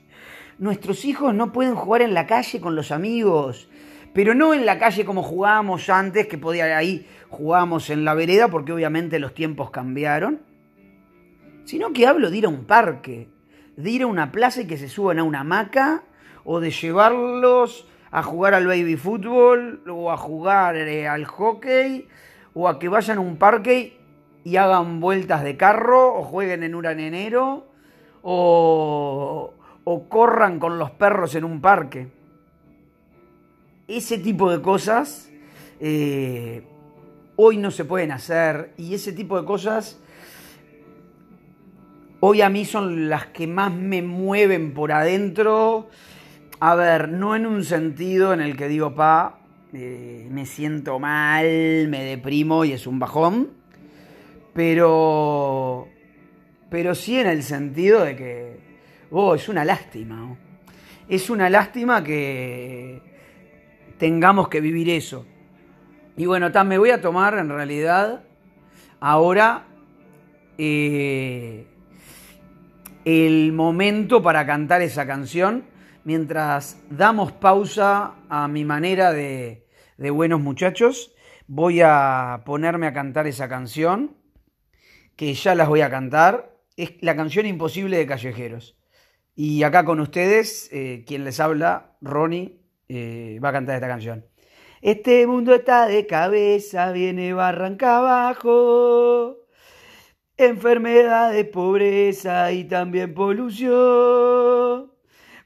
nuestros 0.57 1.05
hijos 1.05 1.33
no 1.33 1.51
pueden 1.51 1.75
jugar 1.75 2.01
en 2.01 2.13
la 2.13 2.27
calle 2.27 2.59
con 2.59 2.75
los 2.75 2.91
amigos, 2.91 3.69
pero 4.13 4.35
no 4.35 4.53
en 4.53 4.65
la 4.65 4.77
calle 4.77 5.05
como 5.05 5.23
jugábamos 5.23 5.89
antes, 5.89 6.27
que 6.27 6.37
podía 6.37 6.77
ahí 6.77 7.07
jugábamos 7.29 7.89
en 7.89 8.03
la 8.03 8.13
vereda, 8.13 8.49
porque 8.49 8.73
obviamente 8.73 9.19
los 9.19 9.33
tiempos 9.33 9.71
cambiaron, 9.71 10.41
sino 11.63 11.93
que 11.93 12.07
hablo 12.07 12.29
de 12.29 12.37
ir 12.37 12.45
a 12.45 12.49
un 12.49 12.65
parque, 12.65 13.29
de 13.77 13.89
ir 13.89 14.03
a 14.03 14.07
una 14.07 14.31
plaza 14.31 14.61
y 14.61 14.67
que 14.67 14.77
se 14.77 14.89
suban 14.89 15.19
a 15.19 15.23
una 15.23 15.41
hamaca, 15.41 16.03
o 16.43 16.59
de 16.59 16.71
llevarlos 16.71 17.87
a 18.11 18.23
jugar 18.23 18.53
al 18.53 18.67
baby 18.67 18.97
fútbol 18.97 19.81
o 19.87 20.11
a 20.11 20.17
jugar 20.17 20.75
eh, 20.75 21.07
al 21.07 21.25
hockey 21.25 22.07
o 22.53 22.67
a 22.67 22.77
que 22.77 22.89
vayan 22.89 23.17
a 23.17 23.21
un 23.21 23.37
parque 23.37 24.00
y 24.43 24.55
hagan 24.57 24.99
vueltas 24.99 25.43
de 25.43 25.57
carro 25.57 26.15
o 26.15 26.23
jueguen 26.23 26.63
en 26.63 26.99
enero 26.99 27.67
o, 28.21 29.53
o 29.83 30.09
corran 30.09 30.59
con 30.59 30.77
los 30.77 30.91
perros 30.91 31.35
en 31.35 31.43
un 31.43 31.61
parque. 31.61 32.07
Ese 33.87 34.17
tipo 34.17 34.51
de 34.51 34.61
cosas 34.61 35.29
eh, 35.79 36.63
hoy 37.35 37.57
no 37.57 37.71
se 37.71 37.85
pueden 37.85 38.11
hacer 38.11 38.73
y 38.77 38.93
ese 38.93 39.13
tipo 39.13 39.39
de 39.39 39.45
cosas 39.45 39.99
hoy 42.19 42.41
a 42.41 42.49
mí 42.49 42.65
son 42.65 43.09
las 43.09 43.27
que 43.27 43.47
más 43.47 43.73
me 43.73 44.01
mueven 44.01 44.73
por 44.73 44.91
adentro 44.91 45.89
a 46.63 46.75
ver, 46.75 47.09
no 47.09 47.35
en 47.35 47.47
un 47.47 47.63
sentido 47.63 48.33
en 48.33 48.39
el 48.39 48.55
que 48.55 48.67
digo, 48.67 48.93
pa, 48.93 49.39
eh, 49.73 50.27
me 50.29 50.45
siento 50.45 50.99
mal, 50.99 51.43
me 51.89 52.03
deprimo 52.03 52.65
y 52.65 52.71
es 52.71 52.85
un 52.85 52.99
bajón, 52.99 53.49
pero, 54.53 55.87
pero 56.69 56.95
sí 56.95 57.19
en 57.19 57.27
el 57.27 57.43
sentido 57.43 58.03
de 58.03 58.15
que, 58.15 58.59
oh, 59.11 59.35
es 59.35 59.49
una 59.49 59.65
lástima. 59.65 60.37
Es 61.07 61.29
una 61.29 61.49
lástima 61.49 62.03
que 62.03 63.01
tengamos 63.97 64.47
que 64.47 64.61
vivir 64.61 64.89
eso. 64.89 65.25
Y 66.17 66.25
bueno, 66.25 66.49
me 66.65 66.77
voy 66.77 66.91
a 66.91 67.01
tomar 67.01 67.37
en 67.37 67.49
realidad 67.49 68.23
ahora 68.99 69.65
eh, 70.57 71.65
el 73.05 73.51
momento 73.53 74.21
para 74.21 74.45
cantar 74.45 74.81
esa 74.81 75.07
canción 75.07 75.65
mientras 76.03 76.81
damos 76.89 77.31
pausa 77.31 78.13
a 78.29 78.47
mi 78.47 78.65
manera 78.65 79.11
de, 79.11 79.65
buenos 79.97 80.39
muchachos, 80.39 81.13
voy 81.47 81.81
a 81.81 82.41
ponerme 82.45 82.87
a 82.87 82.93
cantar 82.93 83.27
esa 83.27 83.47
canción, 83.47 84.15
que 85.21 85.35
ya 85.35 85.53
las 85.53 85.69
voy 85.69 85.81
a 85.81 85.91
cantar. 85.91 86.57
Es 86.75 86.93
la 87.01 87.15
canción 87.15 87.45
Imposible 87.45 87.95
de 87.95 88.07
Callejeros. 88.07 88.75
Y 89.35 89.61
acá 89.61 89.85
con 89.85 89.99
ustedes, 89.99 90.67
eh, 90.71 91.03
quien 91.05 91.25
les 91.25 91.39
habla, 91.39 91.95
Ronnie, 92.01 92.57
eh, 92.89 93.39
va 93.39 93.49
a 93.49 93.51
cantar 93.51 93.75
esta 93.75 93.87
canción. 93.87 94.25
Este 94.81 95.27
mundo 95.27 95.53
está 95.53 95.85
de 95.85 96.07
cabeza, 96.07 96.91
viene 96.91 97.33
barranca 97.33 97.99
abajo. 97.99 99.37
Enfermedad 100.37 101.35
pobreza 101.51 102.51
y 102.51 102.63
también 102.63 103.13
polución 103.13 104.91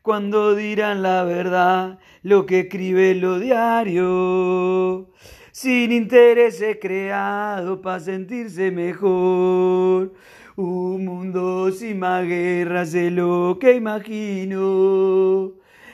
cuando 0.06 0.54
dirán 0.54 1.02
la 1.02 1.24
verdad, 1.24 1.98
lo 2.22 2.46
que 2.46 2.60
escribe 2.60 3.16
lo 3.16 3.40
diario, 3.40 5.10
sin 5.56 5.94
intereses 5.94 6.80
creado 6.82 7.80
para 7.82 8.02
sentirse 8.02 8.72
mejor. 8.72 10.12
Un 10.58 11.06
mundo 11.06 11.72
sin 11.72 12.00
más 12.00 12.26
guerras 12.28 12.94
es 12.94 13.10
lo 13.14 13.58
que 13.58 13.76
imagino. 13.76 15.54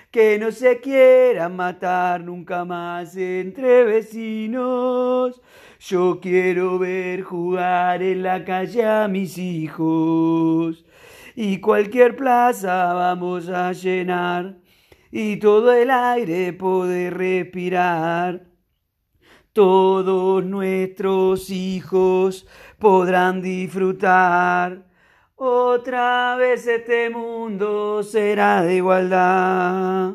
Que 0.10 0.40
no 0.40 0.52
se 0.52 0.80
quieran 0.80 1.56
matar 1.56 2.24
nunca 2.24 2.66
más 2.66 3.16
entre 3.16 3.84
vecinos. 3.84 5.40
Yo 5.80 6.20
quiero 6.20 6.80
ver 6.80 7.22
jugar 7.22 8.02
en 8.02 8.24
la 8.24 8.44
calle 8.44 8.84
a 8.84 9.08
mis 9.08 9.38
hijos 9.38 10.84
y 11.36 11.60
cualquier 11.60 12.16
plaza 12.16 12.94
vamos 12.94 13.48
a 13.48 13.74
llenar 13.74 14.58
y 15.12 15.38
todo 15.38 15.72
el 15.72 15.92
aire 15.92 16.52
poder 16.52 17.16
respirar. 17.16 18.51
Todos 19.54 20.46
nuestros 20.46 21.50
hijos 21.50 22.48
podrán 22.80 23.42
disfrutar. 23.42 24.86
Otra 25.36 26.38
vez 26.38 26.66
este 26.68 27.10
mundo 27.10 28.02
será 28.02 28.62
de 28.62 28.76
igualdad. 28.76 30.14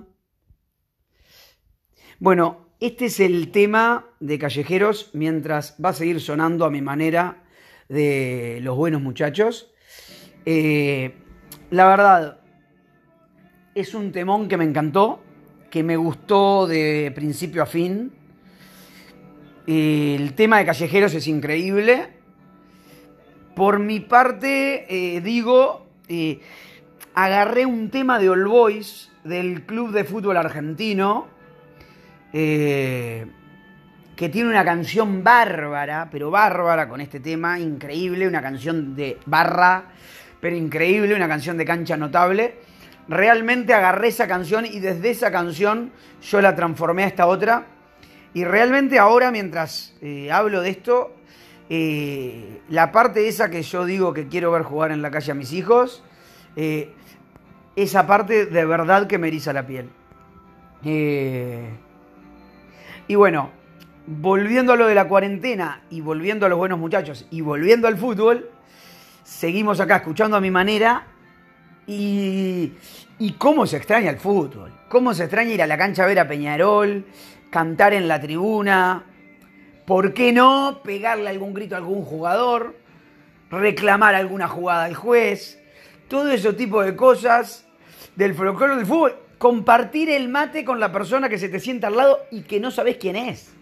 Bueno, 2.18 2.70
este 2.80 3.06
es 3.06 3.20
el 3.20 3.50
tema 3.50 4.06
de 4.20 4.38
Callejeros 4.38 5.10
mientras 5.12 5.76
va 5.84 5.90
a 5.90 5.92
seguir 5.92 6.22
sonando 6.22 6.64
a 6.64 6.70
mi 6.70 6.80
manera 6.80 7.44
de 7.90 8.60
los 8.62 8.74
buenos 8.74 9.02
muchachos. 9.02 9.70
Eh, 10.46 11.14
la 11.68 11.88
verdad, 11.88 12.40
es 13.74 13.92
un 13.92 14.12
temón 14.12 14.48
que 14.48 14.56
me 14.56 14.64
encantó, 14.64 15.20
que 15.70 15.82
me 15.82 15.98
gustó 15.98 16.66
de 16.66 17.12
principio 17.14 17.62
a 17.62 17.66
fin. 17.66 18.12
El 19.66 20.34
tema 20.34 20.58
de 20.58 20.66
Callejeros 20.66 21.14
es 21.14 21.26
increíble. 21.26 22.08
Por 23.54 23.78
mi 23.78 24.00
parte, 24.00 24.86
eh, 24.88 25.20
digo, 25.20 25.86
eh, 26.08 26.40
agarré 27.14 27.66
un 27.66 27.90
tema 27.90 28.18
de 28.18 28.28
All 28.28 28.46
Boys 28.46 29.10
del 29.24 29.64
Club 29.64 29.92
de 29.92 30.04
Fútbol 30.04 30.36
Argentino, 30.36 31.28
que 32.32 34.28
tiene 34.30 34.50
una 34.50 34.64
canción 34.64 35.24
bárbara, 35.24 36.08
pero 36.10 36.30
bárbara 36.30 36.86
con 36.86 37.00
este 37.00 37.20
tema, 37.20 37.58
increíble, 37.58 38.28
una 38.28 38.42
canción 38.42 38.94
de 38.94 39.18
barra 39.24 39.86
pero 40.40 40.56
increíble, 40.56 41.14
una 41.14 41.28
canción 41.28 41.56
de 41.56 41.64
cancha 41.64 41.96
notable. 41.96 42.54
Realmente 43.08 43.74
agarré 43.74 44.08
esa 44.08 44.26
canción 44.26 44.66
y 44.66 44.80
desde 44.80 45.10
esa 45.10 45.30
canción 45.30 45.92
yo 46.22 46.40
la 46.40 46.54
transformé 46.54 47.04
a 47.04 47.08
esta 47.08 47.26
otra. 47.26 47.66
Y 48.36 48.44
realmente 48.44 48.98
ahora, 48.98 49.30
mientras 49.30 49.94
eh, 50.02 50.30
hablo 50.30 50.60
de 50.60 50.68
esto, 50.68 51.10
eh, 51.70 52.60
la 52.68 52.92
parte 52.92 53.28
esa 53.28 53.48
que 53.48 53.62
yo 53.62 53.86
digo 53.86 54.12
que 54.12 54.28
quiero 54.28 54.52
ver 54.52 54.62
jugar 54.62 54.90
en 54.90 55.00
la 55.00 55.10
calle 55.10 55.32
a 55.32 55.34
mis 55.34 55.54
hijos, 55.54 56.02
eh, 56.54 56.92
esa 57.76 58.06
parte 58.06 58.44
de 58.44 58.64
verdad 58.66 59.06
que 59.06 59.16
me 59.16 59.28
eriza 59.28 59.54
la 59.54 59.66
piel. 59.66 59.88
Y 63.08 63.14
bueno, 63.14 63.52
volviendo 64.06 64.74
a 64.74 64.76
lo 64.76 64.86
de 64.86 64.94
la 64.94 65.08
cuarentena 65.08 65.80
y 65.88 66.02
volviendo 66.02 66.44
a 66.44 66.50
los 66.50 66.58
buenos 66.58 66.78
muchachos 66.78 67.26
y 67.30 67.40
volviendo 67.40 67.88
al 67.88 67.96
fútbol, 67.96 68.50
seguimos 69.24 69.80
acá 69.80 69.96
escuchando 69.96 70.36
a 70.36 70.42
mi 70.42 70.50
manera 70.50 71.06
y, 71.86 72.74
y 73.18 73.32
cómo 73.38 73.66
se 73.66 73.78
extraña 73.78 74.10
el 74.10 74.18
fútbol, 74.18 74.74
cómo 74.90 75.14
se 75.14 75.22
extraña 75.22 75.52
ir 75.52 75.62
a 75.62 75.66
la 75.66 75.78
cancha 75.78 76.04
a 76.04 76.06
ver 76.06 76.18
a 76.18 76.28
Peñarol, 76.28 77.06
cantar 77.56 77.94
en 77.94 78.06
la 78.06 78.20
tribuna, 78.20 79.06
¿por 79.86 80.12
qué 80.12 80.30
no 80.30 80.82
pegarle 80.84 81.30
algún 81.30 81.54
grito 81.54 81.74
a 81.74 81.78
algún 81.78 82.04
jugador, 82.04 82.76
reclamar 83.50 84.14
alguna 84.14 84.46
jugada 84.46 84.84
al 84.84 84.94
juez? 84.94 85.58
Todo 86.06 86.30
ese 86.30 86.52
tipo 86.52 86.82
de 86.82 86.94
cosas 86.94 87.66
del 88.14 88.34
folclore 88.34 88.76
del 88.76 88.84
fútbol. 88.84 89.16
Compartir 89.38 90.10
el 90.10 90.28
mate 90.28 90.66
con 90.66 90.80
la 90.80 90.92
persona 90.92 91.30
que 91.30 91.38
se 91.38 91.48
te 91.48 91.58
sienta 91.58 91.86
al 91.86 91.96
lado 91.96 92.18
y 92.30 92.42
que 92.42 92.60
no 92.60 92.70
sabes 92.70 92.98
quién 92.98 93.16
es. 93.16 93.54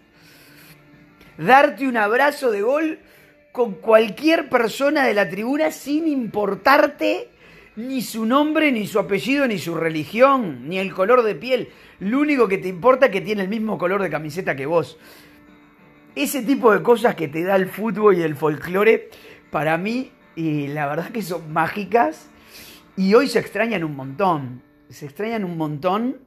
Darte 1.38 1.86
un 1.86 1.96
abrazo 1.96 2.50
de 2.50 2.62
gol 2.62 2.98
con 3.52 3.74
cualquier 3.74 4.48
persona 4.48 5.06
de 5.06 5.14
la 5.14 5.30
tribuna 5.30 5.70
sin 5.70 6.08
importarte 6.08 7.28
ni 7.76 8.02
su 8.02 8.26
nombre, 8.26 8.70
ni 8.72 8.88
su 8.88 8.98
apellido, 8.98 9.46
ni 9.46 9.58
su 9.58 9.74
religión, 9.74 10.68
ni 10.68 10.78
el 10.78 10.92
color 10.92 11.22
de 11.22 11.34
piel. 11.36 11.68
Lo 12.04 12.20
único 12.20 12.46
que 12.48 12.58
te 12.58 12.68
importa 12.68 13.06
es 13.06 13.12
que 13.12 13.22
tiene 13.22 13.40
el 13.40 13.48
mismo 13.48 13.78
color 13.78 14.02
de 14.02 14.10
camiseta 14.10 14.54
que 14.54 14.66
vos. 14.66 14.98
Ese 16.14 16.42
tipo 16.42 16.70
de 16.70 16.82
cosas 16.82 17.14
que 17.14 17.28
te 17.28 17.42
da 17.42 17.56
el 17.56 17.66
fútbol 17.66 18.18
y 18.18 18.20
el 18.20 18.36
folclore, 18.36 19.08
para 19.50 19.78
mí, 19.78 20.12
y 20.36 20.66
la 20.66 20.86
verdad 20.86 21.08
que 21.08 21.22
son 21.22 21.50
mágicas. 21.50 22.28
Y 22.94 23.14
hoy 23.14 23.26
se 23.26 23.38
extrañan 23.38 23.84
un 23.84 23.96
montón. 23.96 24.62
Se 24.90 25.06
extrañan 25.06 25.44
un 25.44 25.56
montón. 25.56 26.18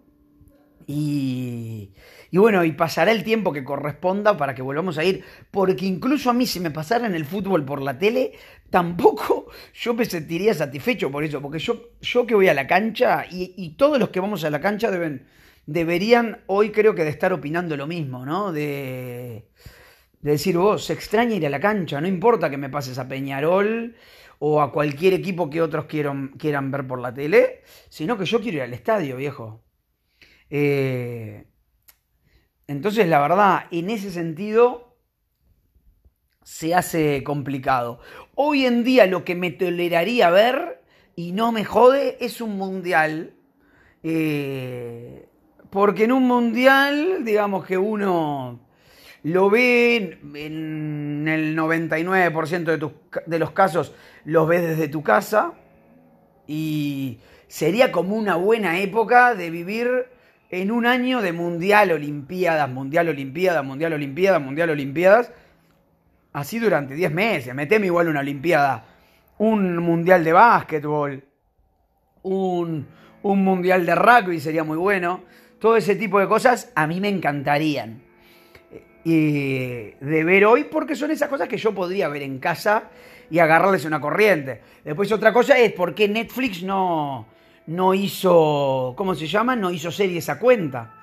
Y, 0.87 1.91
y 2.31 2.37
bueno, 2.39 2.63
y 2.63 2.71
pasará 2.71 3.11
el 3.11 3.23
tiempo 3.23 3.53
que 3.53 3.63
corresponda 3.63 4.35
para 4.35 4.55
que 4.55 4.63
volvamos 4.63 4.97
a 4.97 5.03
ir. 5.03 5.23
Porque 5.51 5.85
incluso 5.85 6.31
a 6.31 6.33
mí, 6.33 6.47
si 6.47 6.59
me 6.59 6.71
pasara 6.71 7.05
en 7.05 7.13
el 7.13 7.23
fútbol 7.23 7.63
por 7.65 7.83
la 7.83 7.99
tele, 7.99 8.31
tampoco 8.71 9.51
yo 9.75 9.93
me 9.93 10.05
sentiría 10.05 10.55
satisfecho 10.55 11.11
por 11.11 11.23
eso. 11.23 11.39
Porque 11.39 11.59
yo, 11.59 11.91
yo 12.01 12.25
que 12.25 12.33
voy 12.33 12.47
a 12.47 12.55
la 12.55 12.65
cancha, 12.65 13.27
y, 13.29 13.53
y 13.55 13.75
todos 13.75 13.99
los 13.99 14.09
que 14.09 14.19
vamos 14.19 14.43
a 14.43 14.49
la 14.49 14.59
cancha 14.59 14.89
deben, 14.89 15.27
deberían 15.67 16.43
hoy 16.47 16.71
creo 16.71 16.95
que 16.95 17.03
de 17.03 17.11
estar 17.11 17.31
opinando 17.33 17.77
lo 17.77 17.85
mismo, 17.85 18.25
¿no? 18.25 18.51
De, 18.51 19.51
de 20.21 20.31
decir, 20.31 20.57
vos, 20.57 20.85
se 20.85 20.93
extraña 20.93 21.35
ir 21.35 21.45
a 21.45 21.49
la 21.49 21.59
cancha, 21.59 22.01
no 22.01 22.07
importa 22.07 22.49
que 22.49 22.57
me 22.57 22.69
pases 22.69 22.97
a 22.97 23.07
Peñarol 23.07 23.95
o 24.39 24.61
a 24.61 24.71
cualquier 24.71 25.13
equipo 25.13 25.49
que 25.49 25.61
otros 25.61 25.85
quieran, 25.85 26.29
quieran 26.39 26.71
ver 26.71 26.87
por 26.87 26.99
la 26.99 27.13
tele, 27.13 27.61
sino 27.89 28.17
que 28.17 28.25
yo 28.25 28.39
quiero 28.41 28.57
ir 28.57 28.63
al 28.63 28.73
estadio, 28.73 29.17
viejo. 29.17 29.63
Eh, 30.49 31.45
entonces, 32.67 33.07
la 33.07 33.19
verdad, 33.19 33.65
en 33.71 33.89
ese 33.89 34.09
sentido, 34.11 34.97
se 36.43 36.75
hace 36.75 37.23
complicado. 37.23 37.99
Hoy 38.35 38.65
en 38.65 38.83
día 38.83 39.05
lo 39.05 39.25
que 39.25 39.35
me 39.35 39.51
toleraría 39.51 40.29
ver, 40.29 40.81
y 41.15 41.33
no 41.33 41.51
me 41.51 41.65
jode, 41.65 42.17
es 42.21 42.41
un 42.41 42.57
mundial. 42.57 43.33
Eh, 44.03 45.27
porque 45.77 46.05
en 46.05 46.11
un 46.11 46.23
mundial, 46.23 47.23
digamos 47.23 47.63
que 47.63 47.77
uno 47.77 48.59
lo 49.21 49.49
ve 49.51 50.17
en 50.33 51.27
el 51.27 51.55
99% 51.55 52.63
de, 52.63 52.77
tus, 52.79 52.93
de 53.27 53.37
los 53.37 53.51
casos, 53.51 53.93
los 54.25 54.47
ves 54.47 54.63
desde 54.63 54.87
tu 54.87 55.03
casa 55.03 55.53
y 56.47 57.19
sería 57.47 57.91
como 57.91 58.15
una 58.15 58.37
buena 58.37 58.79
época 58.79 59.35
de 59.35 59.51
vivir 59.51 60.07
en 60.49 60.71
un 60.71 60.87
año 60.87 61.21
de 61.21 61.31
mundial, 61.31 61.91
olimpiadas, 61.91 62.67
mundial, 62.67 63.09
olimpiadas, 63.09 63.63
mundial, 63.63 63.93
olimpiadas, 63.93 64.41
mundial, 64.41 64.69
olimpiadas, 64.71 65.31
así 66.33 66.57
durante 66.57 66.95
10 66.95 67.11
meses. 67.11 67.53
Meteme 67.53 67.85
igual 67.85 68.07
una 68.07 68.21
olimpiada, 68.21 68.83
un 69.37 69.77
mundial 69.77 70.23
de 70.23 70.33
básquetbol, 70.33 71.23
un, 72.23 72.87
un 73.21 73.43
mundial 73.43 73.85
de 73.85 73.93
rugby 73.93 74.39
sería 74.39 74.63
muy 74.63 74.77
bueno. 74.77 75.21
Todo 75.59 75.77
ese 75.77 75.95
tipo 75.95 76.19
de 76.19 76.27
cosas 76.27 76.71
a 76.75 76.85
mí 76.87 76.99
me 77.01 77.09
encantarían 77.09 78.07
y 79.09 79.91
de 80.01 80.23
ver 80.25 80.45
hoy 80.45 80.65
porque 80.65 80.93
son 80.93 81.11
esas 81.11 81.29
cosas 81.29 81.47
que 81.47 81.57
yo 81.57 81.73
podría 81.73 82.09
ver 82.09 82.23
en 82.23 82.39
casa 82.39 82.89
y 83.29 83.39
agarrarles 83.39 83.85
una 83.85 84.01
corriente. 84.01 84.61
Después 84.83 85.09
otra 85.13 85.31
cosa 85.31 85.57
es 85.57 85.71
por 85.71 85.95
qué 85.95 86.09
Netflix 86.09 86.61
no, 86.61 87.25
no 87.67 87.93
hizo, 87.93 88.93
¿cómo 88.97 89.15
se 89.15 89.27
llama? 89.27 89.55
No 89.55 89.71
hizo 89.71 89.91
series 89.91 90.27
a 90.27 90.37
cuenta. 90.37 90.93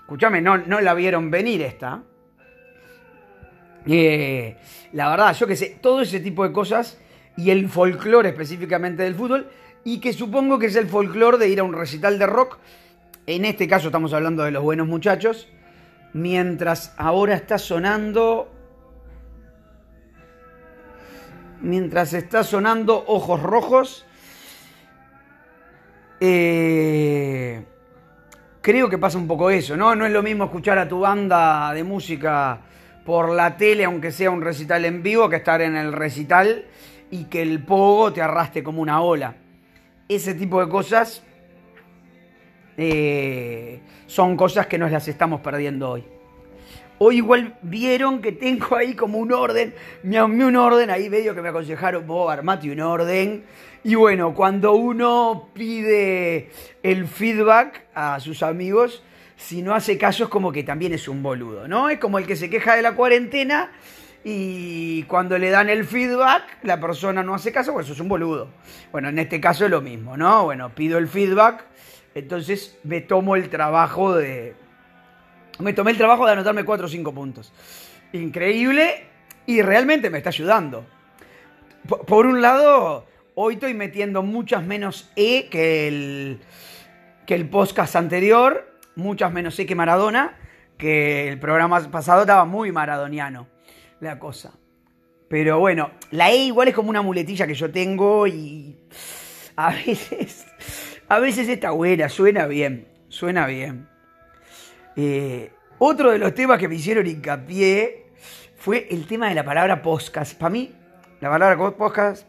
Escúchame, 0.00 0.42
no, 0.42 0.58
no 0.58 0.80
la 0.80 0.92
vieron 0.94 1.30
venir 1.30 1.62
esta. 1.62 2.02
Eh, 3.86 4.56
la 4.92 5.10
verdad, 5.10 5.36
yo 5.36 5.46
que 5.46 5.54
sé, 5.54 5.78
todo 5.80 6.02
ese 6.02 6.18
tipo 6.18 6.42
de 6.46 6.52
cosas 6.52 7.00
y 7.36 7.50
el 7.50 7.68
folclore 7.68 8.30
específicamente 8.30 9.04
del 9.04 9.14
fútbol 9.14 9.48
y 9.84 9.98
que 10.00 10.12
supongo 10.12 10.58
que 10.58 10.66
es 10.66 10.74
el 10.74 10.88
folclore 10.88 11.38
de 11.38 11.48
ir 11.48 11.60
a 11.60 11.62
un 11.62 11.74
recital 11.74 12.18
de 12.18 12.26
rock. 12.26 12.58
En 13.26 13.44
este 13.44 13.68
caso 13.68 13.88
estamos 13.88 14.12
hablando 14.12 14.42
de 14.42 14.50
los 14.50 14.62
buenos 14.62 14.88
muchachos 14.88 15.48
mientras 16.12 16.94
ahora 16.96 17.34
está 17.34 17.58
sonando... 17.58 18.50
Mientras 21.60 22.12
está 22.12 22.42
sonando 22.42 23.04
Ojos 23.06 23.40
Rojos, 23.40 24.04
eh, 26.18 27.64
creo 28.60 28.90
que 28.90 28.98
pasa 28.98 29.16
un 29.16 29.28
poco 29.28 29.48
eso, 29.48 29.76
¿no? 29.76 29.94
No 29.94 30.04
es 30.04 30.10
lo 30.10 30.24
mismo 30.24 30.46
escuchar 30.46 30.78
a 30.78 30.88
tu 30.88 30.98
banda 30.98 31.72
de 31.72 31.84
música 31.84 32.62
por 33.06 33.30
la 33.30 33.56
tele, 33.56 33.84
aunque 33.84 34.10
sea 34.10 34.32
un 34.32 34.42
recital 34.42 34.84
en 34.84 35.04
vivo, 35.04 35.28
que 35.28 35.36
estar 35.36 35.60
en 35.60 35.76
el 35.76 35.92
recital 35.92 36.64
y 37.12 37.26
que 37.26 37.42
el 37.42 37.64
pogo 37.64 38.12
te 38.12 38.20
arrastre 38.20 38.64
como 38.64 38.82
una 38.82 39.00
ola. 39.00 39.36
Ese 40.08 40.34
tipo 40.34 40.60
de 40.60 40.68
cosas 40.68 41.22
eh, 42.76 43.80
son 44.06 44.36
cosas 44.36 44.66
que 44.66 44.78
nos 44.78 44.90
las 44.90 45.06
estamos 45.08 45.40
perdiendo 45.40 45.90
hoy. 45.90 46.04
Hoy 46.98 47.16
igual 47.16 47.56
vieron 47.62 48.22
que 48.22 48.32
tengo 48.32 48.76
ahí 48.76 48.94
como 48.94 49.18
un 49.18 49.32
orden, 49.32 49.74
me 50.04 50.22
un 50.22 50.56
orden, 50.56 50.90
ahí 50.90 51.10
medio 51.10 51.34
que 51.34 51.42
me 51.42 51.48
aconsejaron, 51.48 52.06
vos 52.06 52.32
armate 52.32 52.70
un 52.70 52.80
orden. 52.80 53.44
Y 53.82 53.96
bueno, 53.96 54.34
cuando 54.34 54.74
uno 54.74 55.48
pide 55.52 56.50
el 56.84 57.08
feedback 57.08 57.86
a 57.94 58.20
sus 58.20 58.44
amigos, 58.44 59.02
si 59.36 59.62
no 59.62 59.74
hace 59.74 59.98
caso 59.98 60.24
es 60.24 60.30
como 60.30 60.52
que 60.52 60.62
también 60.62 60.92
es 60.92 61.08
un 61.08 61.22
boludo, 61.22 61.66
¿no? 61.66 61.88
Es 61.90 61.98
como 61.98 62.18
el 62.18 62.26
que 62.26 62.36
se 62.36 62.48
queja 62.48 62.76
de 62.76 62.82
la 62.82 62.94
cuarentena 62.94 63.72
y 64.24 65.02
cuando 65.04 65.36
le 65.36 65.50
dan 65.50 65.68
el 65.68 65.84
feedback, 65.84 66.44
la 66.62 66.78
persona 66.78 67.24
no 67.24 67.34
hace 67.34 67.50
caso, 67.50 67.72
pues 67.72 67.86
eso 67.86 67.94
es 67.94 68.00
un 68.00 68.08
boludo. 68.08 68.48
Bueno, 68.92 69.08
en 69.08 69.18
este 69.18 69.40
caso 69.40 69.64
es 69.64 69.70
lo 69.70 69.80
mismo, 69.80 70.16
¿no? 70.16 70.44
Bueno, 70.44 70.72
pido 70.72 70.98
el 70.98 71.08
feedback 71.08 71.64
entonces 72.14 72.78
me 72.84 73.00
tomo 73.00 73.36
el 73.36 73.48
trabajo 73.48 74.14
de... 74.14 74.54
Me 75.58 75.72
tomé 75.72 75.90
el 75.90 75.98
trabajo 75.98 76.26
de 76.26 76.32
anotarme 76.32 76.64
4 76.64 76.86
o 76.86 76.88
5 76.88 77.14
puntos. 77.14 77.52
Increíble 78.12 79.06
y 79.46 79.62
realmente 79.62 80.10
me 80.10 80.18
está 80.18 80.30
ayudando. 80.30 80.86
Por 82.06 82.26
un 82.26 82.40
lado, 82.40 83.06
hoy 83.34 83.54
estoy 83.54 83.74
metiendo 83.74 84.22
muchas 84.22 84.64
menos 84.64 85.10
E 85.16 85.48
que 85.50 85.88
el, 85.88 86.40
que 87.26 87.34
el 87.34 87.48
podcast 87.48 87.96
anterior, 87.96 88.78
muchas 88.94 89.32
menos 89.32 89.58
E 89.58 89.66
que 89.66 89.74
Maradona, 89.74 90.38
que 90.78 91.28
el 91.28 91.38
programa 91.38 91.80
pasado 91.90 92.22
estaba 92.22 92.44
muy 92.44 92.72
maradoniano 92.72 93.46
la 94.00 94.18
cosa. 94.18 94.52
Pero 95.28 95.58
bueno, 95.58 95.90
la 96.10 96.30
E 96.30 96.44
igual 96.44 96.68
es 96.68 96.74
como 96.74 96.90
una 96.90 97.02
muletilla 97.02 97.46
que 97.46 97.54
yo 97.54 97.70
tengo 97.70 98.26
y 98.26 98.76
a 99.56 99.70
veces 99.72 100.46
a 101.12 101.18
veces 101.18 101.46
está 101.46 101.72
buena, 101.72 102.08
suena 102.08 102.46
bien, 102.46 102.88
suena 103.08 103.46
bien. 103.46 103.86
Eh, 104.96 105.52
otro 105.76 106.10
de 106.10 106.18
los 106.18 106.34
temas 106.34 106.58
que 106.58 106.68
me 106.68 106.76
hicieron 106.76 107.06
hincapié 107.06 108.06
fue 108.56 108.86
el 108.90 109.06
tema 109.06 109.28
de 109.28 109.34
la 109.34 109.44
palabra 109.44 109.82
podcast. 109.82 110.38
Para 110.38 110.48
mí, 110.48 110.74
la 111.20 111.28
palabra 111.28 111.76
podcast 111.76 112.26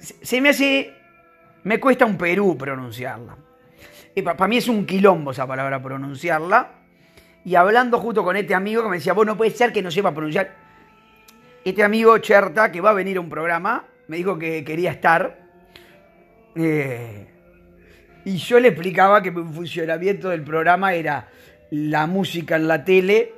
se 0.00 0.40
me 0.40 0.48
hace, 0.48 0.92
me 1.62 1.78
cuesta 1.78 2.04
un 2.04 2.18
Perú 2.18 2.58
pronunciarla. 2.58 3.36
Para 4.24 4.48
mí 4.48 4.56
es 4.56 4.66
un 4.66 4.86
quilombo 4.86 5.30
esa 5.30 5.46
palabra 5.46 5.80
pronunciarla. 5.80 6.72
Y 7.44 7.54
hablando 7.54 8.00
justo 8.00 8.24
con 8.24 8.36
este 8.36 8.56
amigo 8.56 8.82
que 8.82 8.88
me 8.88 8.96
decía, 8.96 9.12
vos 9.12 9.24
no 9.24 9.36
puede 9.36 9.52
ser 9.52 9.72
que 9.72 9.82
no 9.82 9.92
sepa 9.92 10.12
pronunciar. 10.12 10.52
Este 11.64 11.84
amigo 11.84 12.18
Cherta, 12.18 12.72
que 12.72 12.80
va 12.80 12.90
a 12.90 12.94
venir 12.94 13.18
a 13.18 13.20
un 13.20 13.28
programa, 13.28 13.84
me 14.08 14.16
dijo 14.16 14.36
que 14.36 14.64
quería 14.64 14.90
estar. 14.90 15.38
Eh, 16.56 17.28
y 18.24 18.36
yo 18.36 18.58
le 18.58 18.68
explicaba 18.68 19.22
que 19.22 19.30
mi 19.30 19.52
funcionamiento 19.52 20.30
del 20.30 20.42
programa 20.42 20.94
era 20.94 21.28
la 21.70 22.06
música 22.06 22.56
en 22.56 22.68
la 22.68 22.84
tele, 22.84 23.34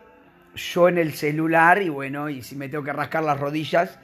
yo 0.55 0.89
en 0.89 0.99
el 0.99 1.13
celular 1.13 1.83
y 1.83 1.89
bueno, 1.89 2.29
y 2.29 2.43
si 2.43 2.55
me 2.57 2.69
tengo 2.69 2.85
que 2.85 2.93
rascar 2.93 3.25
las 3.25 3.39
rodillas, 3.39 3.99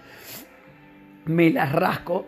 me 1.26 1.50
las 1.50 1.72
rasco. 1.72 2.26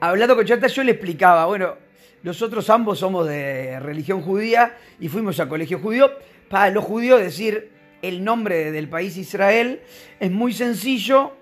Hablando 0.00 0.36
con 0.36 0.44
Chata, 0.44 0.66
yo 0.66 0.84
le 0.84 0.92
explicaba, 0.92 1.46
bueno, 1.46 1.76
nosotros 2.22 2.68
ambos 2.70 2.98
somos 2.98 3.26
de 3.26 3.80
religión 3.80 4.22
judía 4.22 4.76
y 5.00 5.08
fuimos 5.08 5.40
a 5.40 5.48
colegio 5.48 5.78
judío. 5.78 6.12
Para 6.48 6.70
los 6.70 6.84
judíos 6.84 7.20
decir 7.20 7.70
el 8.02 8.24
nombre 8.24 8.70
del 8.70 8.88
país 8.88 9.16
Israel 9.16 9.80
es 10.20 10.30
muy 10.30 10.52
sencillo. 10.52 11.32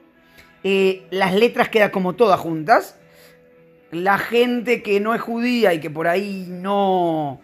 Eh, 0.65 1.07
las 1.11 1.35
letras 1.35 1.69
quedan 1.69 1.91
como 1.91 2.15
todas 2.15 2.41
juntas. 2.41 2.99
La 3.91 4.19
gente 4.19 4.83
que 4.83 5.01
no 5.01 5.15
es 5.15 5.21
judía 5.21 5.73
y 5.73 5.81
que 5.81 5.91
por 5.91 6.09
ahí 6.09 6.47
no, 6.49 7.41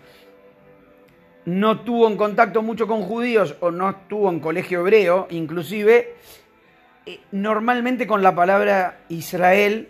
no 1.44 1.80
tuvo 1.80 2.08
en 2.08 2.16
contacto 2.16 2.62
mucho 2.62 2.86
con 2.86 3.02
judíos 3.02 3.56
o 3.60 3.70
no 3.70 3.90
estuvo 3.90 4.28
en 4.30 4.40
colegio 4.40 4.80
hebreo, 4.80 5.28
inclusive, 5.30 6.14
eh, 7.06 7.20
normalmente 7.32 8.06
con 8.06 8.22
la 8.22 8.34
palabra 8.34 9.00
Israel 9.08 9.88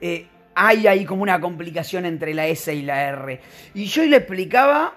eh, 0.00 0.26
hay 0.54 0.86
ahí 0.86 1.04
como 1.04 1.22
una 1.22 1.40
complicación 1.40 2.04
entre 2.06 2.34
la 2.34 2.46
S 2.46 2.72
y 2.74 2.82
la 2.82 3.02
R. 3.04 3.40
Y 3.74 3.86
yo 3.86 4.04
le 4.04 4.16
explicaba 4.18 4.94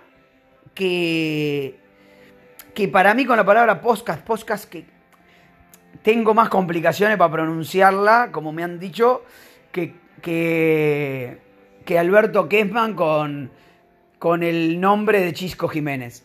que, 0.73 1.75
que 2.73 2.87
para 2.87 3.13
mí 3.13 3.25
con 3.25 3.37
la 3.37 3.45
palabra 3.45 3.81
podcast, 3.81 4.23
podcast 4.23 4.69
que 4.69 4.85
tengo 6.03 6.33
más 6.33 6.49
complicaciones 6.49 7.17
para 7.17 7.31
pronunciarla, 7.31 8.29
como 8.31 8.51
me 8.51 8.63
han 8.63 8.79
dicho, 8.79 9.23
que, 9.71 9.95
que, 10.25 11.37
que 11.85 11.99
Alberto 11.99 12.49
Kessman 12.49 12.95
con 12.95 13.51
con 14.25 14.41
el 14.41 14.79
nombre 14.79 15.19
de 15.21 15.33
Chisco 15.33 15.67
Jiménez. 15.67 16.23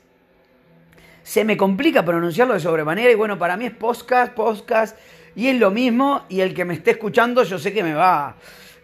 Se 1.23 1.45
me 1.45 1.59
complica 1.59 2.03
pronunciarlo 2.03 2.55
de 2.55 2.61
sobremanera 2.61 3.11
y 3.11 3.15
bueno, 3.15 3.39
para 3.39 3.59
mí 3.59 3.67
es 3.67 3.73
podcast, 3.73 4.33
podcast 4.33 4.97
y 5.37 5.49
es 5.49 5.59
lo 5.59 5.71
mismo 5.71 6.25
y 6.31 6.41
el 6.41 6.55
que 6.55 6.65
me 6.65 6.73
esté 6.73 6.93
escuchando 6.93 7.43
yo 7.43 7.59
sé 7.59 7.75
que 7.75 7.83
me 7.83 7.93
va, 7.93 8.37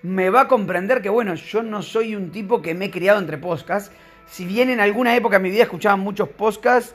me 0.03 0.29
va 0.29 0.43
a 0.43 0.49
comprender 0.49 1.01
que 1.01 1.09
bueno, 1.09 1.35
yo 1.35 1.63
no 1.63 1.81
soy 1.81 2.15
un 2.15 2.31
tipo 2.31 2.61
que 2.61 2.75
me 2.75 2.85
he 2.85 2.91
criado 2.91 3.19
entre 3.19 3.39
podcasts. 3.39 3.91
Si 4.27 4.45
bien 4.45 4.69
en 4.69 4.81
alguna 4.81 5.17
época 5.17 5.39
de 5.39 5.45
mi 5.45 5.51
vida 5.51 5.63
escuchaba 5.63 5.97
muchos 5.97 6.29
podcasts 6.29 6.95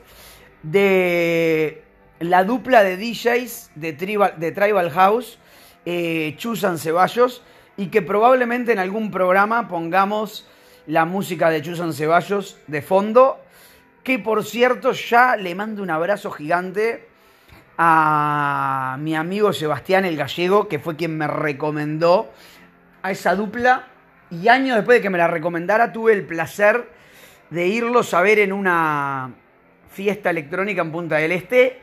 de 0.62 1.82
la 2.20 2.44
dupla 2.44 2.84
de 2.84 2.96
DJs 2.98 3.72
de 3.74 3.94
Tribal, 3.94 4.34
de 4.38 4.52
Tribal 4.52 4.90
House, 4.90 5.40
eh, 5.84 6.34
Chusan 6.36 6.78
Ceballos, 6.78 7.42
y 7.76 7.86
que 7.86 8.02
probablemente 8.02 8.72
en 8.72 8.78
algún 8.78 9.10
programa 9.10 9.68
pongamos 9.68 10.48
la 10.86 11.04
música 11.04 11.50
de 11.50 11.62
Chusan 11.62 11.92
Ceballos 11.92 12.58
de 12.66 12.82
fondo, 12.82 13.40
que 14.02 14.18
por 14.18 14.44
cierto 14.44 14.92
ya 14.92 15.36
le 15.36 15.54
mando 15.54 15.82
un 15.82 15.90
abrazo 15.90 16.30
gigante 16.30 17.08
a 17.78 18.96
mi 19.00 19.14
amigo 19.14 19.52
Sebastián 19.52 20.04
el 20.04 20.16
Gallego, 20.16 20.68
que 20.68 20.78
fue 20.78 20.96
quien 20.96 21.16
me 21.16 21.26
recomendó 21.26 22.30
a 23.02 23.10
esa 23.10 23.34
dupla. 23.34 23.88
Y 24.30 24.48
años 24.48 24.76
después 24.76 24.98
de 24.98 25.02
que 25.02 25.10
me 25.10 25.18
la 25.18 25.28
recomendara, 25.28 25.92
tuve 25.92 26.12
el 26.12 26.24
placer 26.24 26.88
de 27.50 27.66
irlos 27.66 28.14
a 28.14 28.22
ver 28.22 28.38
en 28.38 28.52
una 28.52 29.30
fiesta 29.90 30.30
electrónica 30.30 30.80
en 30.82 30.90
Punta 30.90 31.16
del 31.16 31.32
Este 31.32 31.82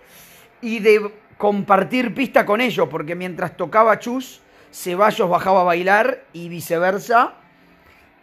y 0.61 0.79
de 0.79 1.11
compartir 1.37 2.13
pista 2.13 2.45
con 2.45 2.59
ellos, 2.59 2.87
porque 2.89 3.15
mientras 3.15 3.55
tocaba 3.55 3.99
Chus, 3.99 4.41
Ceballos 4.71 5.29
bajaba 5.29 5.61
a 5.61 5.63
bailar 5.63 6.23
y 6.33 6.49
viceversa 6.49 7.33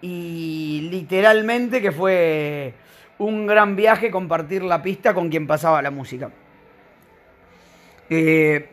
y 0.00 0.88
literalmente 0.90 1.80
que 1.80 1.92
fue 1.92 2.74
un 3.18 3.46
gran 3.46 3.76
viaje 3.76 4.11
compartir 4.11 4.62
la 4.62 4.82
pista 4.82 5.14
con 5.14 5.28
quien 5.28 5.46
pasaba 5.46 5.82
la 5.82 5.90
música. 5.90 6.30
Eh, 8.09 8.68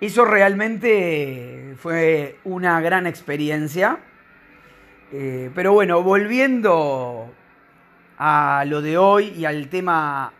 eso 0.00 0.24
realmente 0.24 1.74
fue 1.78 2.36
una 2.44 2.80
gran 2.80 3.06
experiencia. 3.06 3.98
Eh, 5.10 5.50
pero 5.54 5.72
bueno, 5.72 6.02
volviendo 6.02 7.32
a 8.18 8.64
lo 8.66 8.82
de 8.82 8.98
hoy 8.98 9.32
y 9.36 9.44
al 9.44 9.68
tema 9.68 10.32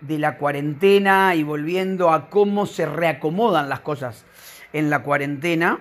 de 0.00 0.18
la 0.18 0.36
cuarentena 0.36 1.34
y 1.34 1.42
volviendo 1.42 2.10
a 2.10 2.30
cómo 2.30 2.66
se 2.66 2.86
reacomodan 2.86 3.68
las 3.68 3.80
cosas 3.80 4.24
en 4.72 4.90
la 4.90 5.02
cuarentena, 5.02 5.80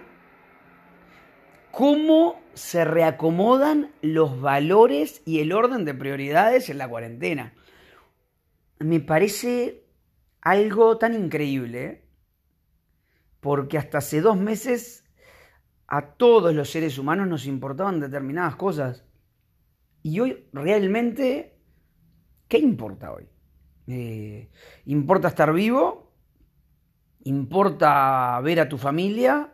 cómo 1.71 2.41
se 2.53 2.85
reacomodan 2.85 3.91
los 4.01 4.41
valores 4.41 5.21
y 5.25 5.39
el 5.39 5.51
orden 5.53 5.85
de 5.85 5.93
prioridades 5.93 6.69
en 6.69 6.77
la 6.77 6.89
cuarentena. 6.89 7.53
Me 8.79 8.99
parece 8.99 9.83
algo 10.41 10.97
tan 10.97 11.13
increíble, 11.13 12.03
porque 13.39 13.77
hasta 13.77 13.99
hace 13.99 14.21
dos 14.21 14.37
meses 14.37 15.03
a 15.87 16.13
todos 16.15 16.53
los 16.53 16.69
seres 16.69 16.97
humanos 16.97 17.27
nos 17.27 17.45
importaban 17.45 17.99
determinadas 17.99 18.55
cosas. 18.55 19.05
Y 20.03 20.19
hoy 20.19 20.47
realmente, 20.53 21.57
¿qué 22.47 22.57
importa 22.57 23.11
hoy? 23.11 23.27
Eh, 23.87 24.49
¿Importa 24.85 25.29
estar 25.29 25.53
vivo? 25.53 26.06
¿Importa 27.27 28.39
ver 28.41 28.59
a 28.61 28.69
tu 28.69 28.77
familia? 28.77 29.53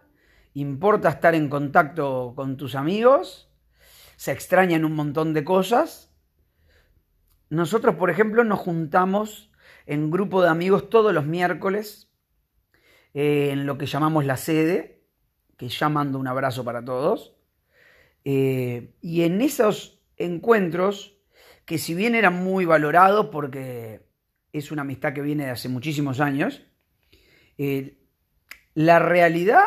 importa 0.53 1.09
estar 1.09 1.33
en 1.33 1.49
contacto 1.49 2.33
con 2.35 2.57
tus 2.57 2.75
amigos, 2.75 3.49
se 4.15 4.31
extrañan 4.31 4.85
un 4.85 4.95
montón 4.95 5.33
de 5.33 5.43
cosas. 5.43 6.13
Nosotros, 7.49 7.95
por 7.95 8.09
ejemplo, 8.09 8.43
nos 8.43 8.59
juntamos 8.59 9.51
en 9.85 10.11
grupo 10.11 10.41
de 10.41 10.49
amigos 10.49 10.89
todos 10.89 11.13
los 11.13 11.25
miércoles 11.25 12.11
eh, 13.13 13.49
en 13.51 13.65
lo 13.65 13.77
que 13.77 13.85
llamamos 13.85 14.25
la 14.25 14.37
sede, 14.37 15.07
que 15.57 15.69
ya 15.69 15.89
mando 15.89 16.19
un 16.19 16.27
abrazo 16.27 16.63
para 16.63 16.85
todos. 16.85 17.35
Eh, 18.23 18.95
y 19.01 19.23
en 19.23 19.41
esos 19.41 19.99
encuentros, 20.17 21.17
que 21.65 21.77
si 21.77 21.95
bien 21.95 22.15
eran 22.15 22.43
muy 22.43 22.65
valorados 22.65 23.27
porque 23.31 24.05
es 24.51 24.71
una 24.71 24.83
amistad 24.83 25.13
que 25.13 25.21
viene 25.21 25.45
de 25.45 25.51
hace 25.51 25.69
muchísimos 25.69 26.19
años, 26.19 26.61
eh, 27.57 27.97
la 28.73 28.99
realidad 28.99 29.65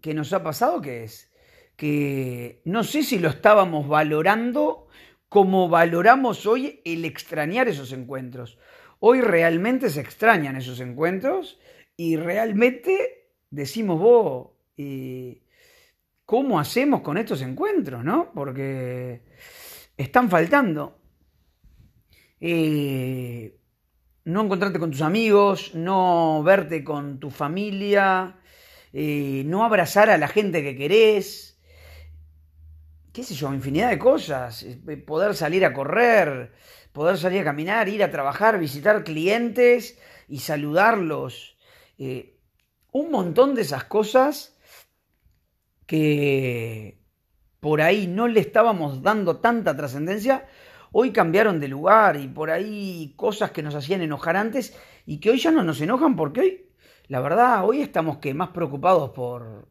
que 0.00 0.14
nos 0.14 0.32
ha 0.32 0.42
pasado, 0.42 0.80
que 0.80 1.04
es 1.04 1.32
que 1.76 2.60
no 2.64 2.84
sé 2.84 3.02
si 3.02 3.18
lo 3.18 3.28
estábamos 3.28 3.88
valorando 3.88 4.88
como 5.28 5.68
valoramos 5.68 6.46
hoy 6.46 6.80
el 6.84 7.04
extrañar 7.04 7.68
esos 7.68 7.92
encuentros. 7.92 8.58
Hoy 9.00 9.20
realmente 9.20 9.90
se 9.90 10.00
extrañan 10.00 10.56
esos 10.56 10.78
encuentros 10.80 11.58
y 11.96 12.16
realmente 12.16 13.30
decimos 13.50 13.98
vos, 13.98 14.50
¿cómo 16.24 16.60
hacemos 16.60 17.00
con 17.00 17.18
estos 17.18 17.42
encuentros? 17.42 18.04
¿no? 18.04 18.30
Porque 18.34 19.22
están 19.96 20.28
faltando. 20.30 20.98
Eh, 22.40 23.58
no 24.24 24.42
encontrarte 24.42 24.78
con 24.78 24.90
tus 24.90 25.02
amigos, 25.02 25.74
no 25.74 26.42
verte 26.42 26.84
con 26.84 27.18
tu 27.18 27.30
familia, 27.30 28.36
eh, 28.92 29.42
no 29.46 29.64
abrazar 29.64 30.10
a 30.10 30.18
la 30.18 30.28
gente 30.28 30.62
que 30.62 30.76
querés, 30.76 31.58
qué 33.12 33.22
sé 33.22 33.34
yo, 33.34 33.52
infinidad 33.52 33.90
de 33.90 33.98
cosas, 33.98 34.62
eh, 34.62 34.78
poder 34.96 35.34
salir 35.34 35.64
a 35.64 35.72
correr, 35.72 36.52
poder 36.92 37.18
salir 37.18 37.40
a 37.40 37.44
caminar, 37.44 37.88
ir 37.88 38.02
a 38.02 38.10
trabajar, 38.10 38.58
visitar 38.58 39.04
clientes 39.04 39.98
y 40.28 40.40
saludarlos. 40.40 41.56
Eh, 41.98 42.38
un 42.92 43.10
montón 43.10 43.54
de 43.54 43.62
esas 43.62 43.84
cosas 43.84 44.56
que 45.86 46.98
por 47.60 47.80
ahí 47.80 48.06
no 48.06 48.28
le 48.28 48.40
estábamos 48.40 49.02
dando 49.02 49.38
tanta 49.38 49.76
trascendencia, 49.76 50.46
hoy 50.92 51.10
cambiaron 51.10 51.58
de 51.58 51.68
lugar 51.68 52.16
y 52.16 52.28
por 52.28 52.50
ahí 52.50 53.14
cosas 53.16 53.50
que 53.50 53.62
nos 53.62 53.74
hacían 53.74 54.02
enojar 54.02 54.36
antes 54.36 54.78
y 55.06 55.18
que 55.18 55.30
hoy 55.30 55.38
ya 55.38 55.50
no 55.50 55.62
nos 55.62 55.80
enojan 55.80 56.14
porque 56.16 56.40
hoy 56.40 56.72
la 57.08 57.20
verdad, 57.20 57.66
hoy 57.66 57.82
estamos 57.82 58.18
que 58.18 58.32
más 58.32 58.50
preocupados 58.50 59.10
por, 59.10 59.68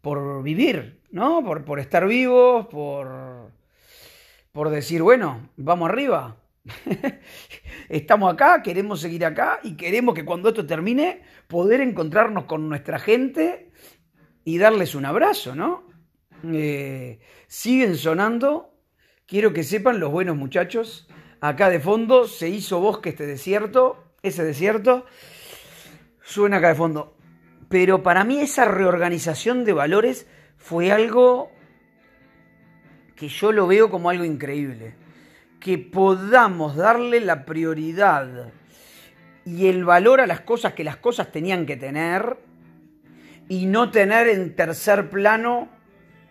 por 0.00 0.42
vivir, 0.42 1.00
¿no? 1.10 1.42
Por, 1.42 1.64
por 1.64 1.80
estar 1.80 2.06
vivos, 2.06 2.66
por, 2.66 3.52
por 4.52 4.68
decir, 4.68 5.02
bueno, 5.02 5.50
vamos 5.56 5.88
arriba. 5.88 6.36
estamos 7.88 8.34
acá, 8.34 8.62
queremos 8.62 9.00
seguir 9.00 9.24
acá 9.24 9.60
y 9.62 9.74
queremos 9.74 10.14
que 10.14 10.26
cuando 10.26 10.50
esto 10.50 10.66
termine 10.66 11.22
poder 11.48 11.80
encontrarnos 11.80 12.44
con 12.44 12.68
nuestra 12.68 12.98
gente 12.98 13.72
y 14.44 14.58
darles 14.58 14.94
un 14.94 15.06
abrazo, 15.06 15.54
¿no? 15.54 15.84
Eh, 16.44 17.20
siguen 17.46 17.96
sonando, 17.96 18.69
quiero 19.30 19.52
que 19.52 19.62
sepan 19.62 20.00
los 20.00 20.10
buenos 20.10 20.36
muchachos, 20.36 21.06
acá 21.40 21.70
de 21.70 21.78
fondo 21.78 22.26
se 22.26 22.48
hizo 22.48 22.80
bosque 22.80 23.10
este 23.10 23.26
desierto, 23.26 24.04
ese 24.22 24.42
desierto, 24.42 25.06
suena 26.20 26.56
acá 26.56 26.68
de 26.68 26.74
fondo. 26.74 27.16
Pero 27.68 28.02
para 28.02 28.24
mí 28.24 28.40
esa 28.40 28.64
reorganización 28.64 29.64
de 29.64 29.72
valores 29.72 30.26
fue 30.56 30.90
algo 30.90 31.52
que 33.14 33.28
yo 33.28 33.52
lo 33.52 33.68
veo 33.68 33.88
como 33.88 34.10
algo 34.10 34.24
increíble. 34.24 34.94
Que 35.60 35.78
podamos 35.78 36.74
darle 36.74 37.20
la 37.20 37.44
prioridad 37.44 38.52
y 39.44 39.68
el 39.68 39.84
valor 39.84 40.20
a 40.20 40.26
las 40.26 40.40
cosas 40.40 40.72
que 40.72 40.82
las 40.82 40.96
cosas 40.96 41.30
tenían 41.30 41.66
que 41.66 41.76
tener 41.76 42.38
y 43.48 43.66
no 43.66 43.92
tener 43.92 44.26
en 44.28 44.56
tercer 44.56 45.08
plano 45.08 45.68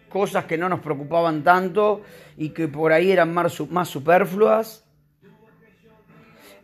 cosas 0.10 0.46
que 0.46 0.58
no 0.58 0.68
nos 0.68 0.82
preocupaban 0.82 1.44
tanto 1.44 2.02
y 2.36 2.50
que 2.50 2.68
por 2.68 2.92
ahí 2.92 3.12
eran 3.12 3.34
más, 3.34 3.54
superfluas. 3.54 4.86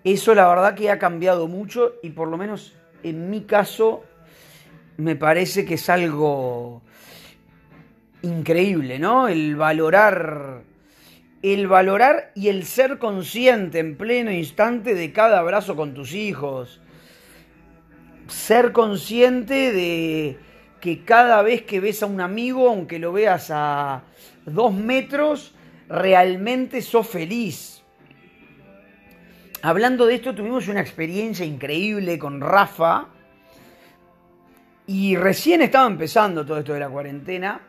Eso 0.04 0.36
la 0.36 0.48
verdad 0.48 0.76
que 0.76 0.92
ha 0.92 1.00
cambiado 1.00 1.48
mucho 1.48 1.94
y 2.04 2.10
por 2.10 2.28
lo 2.28 2.38
menos 2.38 2.76
en 3.04 3.30
mi 3.30 3.42
caso 3.42 4.04
me 4.98 5.16
parece 5.16 5.66
que 5.66 5.76
es 5.76 5.90
algo 5.90 6.82
increíble, 8.22 9.00
¿no? 9.00 9.28
El 9.28 9.56
valorar 9.56 10.64
el 11.54 11.68
valorar 11.68 12.32
y 12.34 12.48
el 12.48 12.66
ser 12.66 12.98
consciente 12.98 13.78
en 13.78 13.98
pleno 13.98 14.32
instante 14.32 14.96
de 14.96 15.14
cada 15.14 15.38
abrazo 15.38 15.76
con 15.76 15.94
tus 15.94 16.14
hijos. 16.14 16.82
Ser 18.28 18.72
consciente 18.72 19.72
de 19.72 20.40
que 20.86 21.04
cada 21.04 21.42
vez 21.42 21.64
que 21.64 21.80
ves 21.80 22.04
a 22.04 22.06
un 22.06 22.22
amigo, 22.22 22.70
aunque 22.70 23.00
lo 23.00 23.12
veas 23.12 23.50
a 23.50 24.04
dos 24.46 24.72
metros, 24.72 25.56
realmente 25.90 26.80
sos 26.84 27.08
feliz. 27.08 27.82
Hablando 29.64 30.06
de 30.06 30.14
esto, 30.14 30.36
tuvimos 30.36 30.68
una 30.68 30.82
experiencia 30.82 31.44
increíble 31.44 32.20
con 32.20 32.40
Rafa. 32.40 33.08
Y 34.86 35.16
recién 35.16 35.64
estaba 35.64 35.88
empezando 35.88 36.46
todo 36.46 36.60
esto 36.60 36.74
de 36.74 36.82
la 36.82 36.90
cuarentena. 36.90 37.62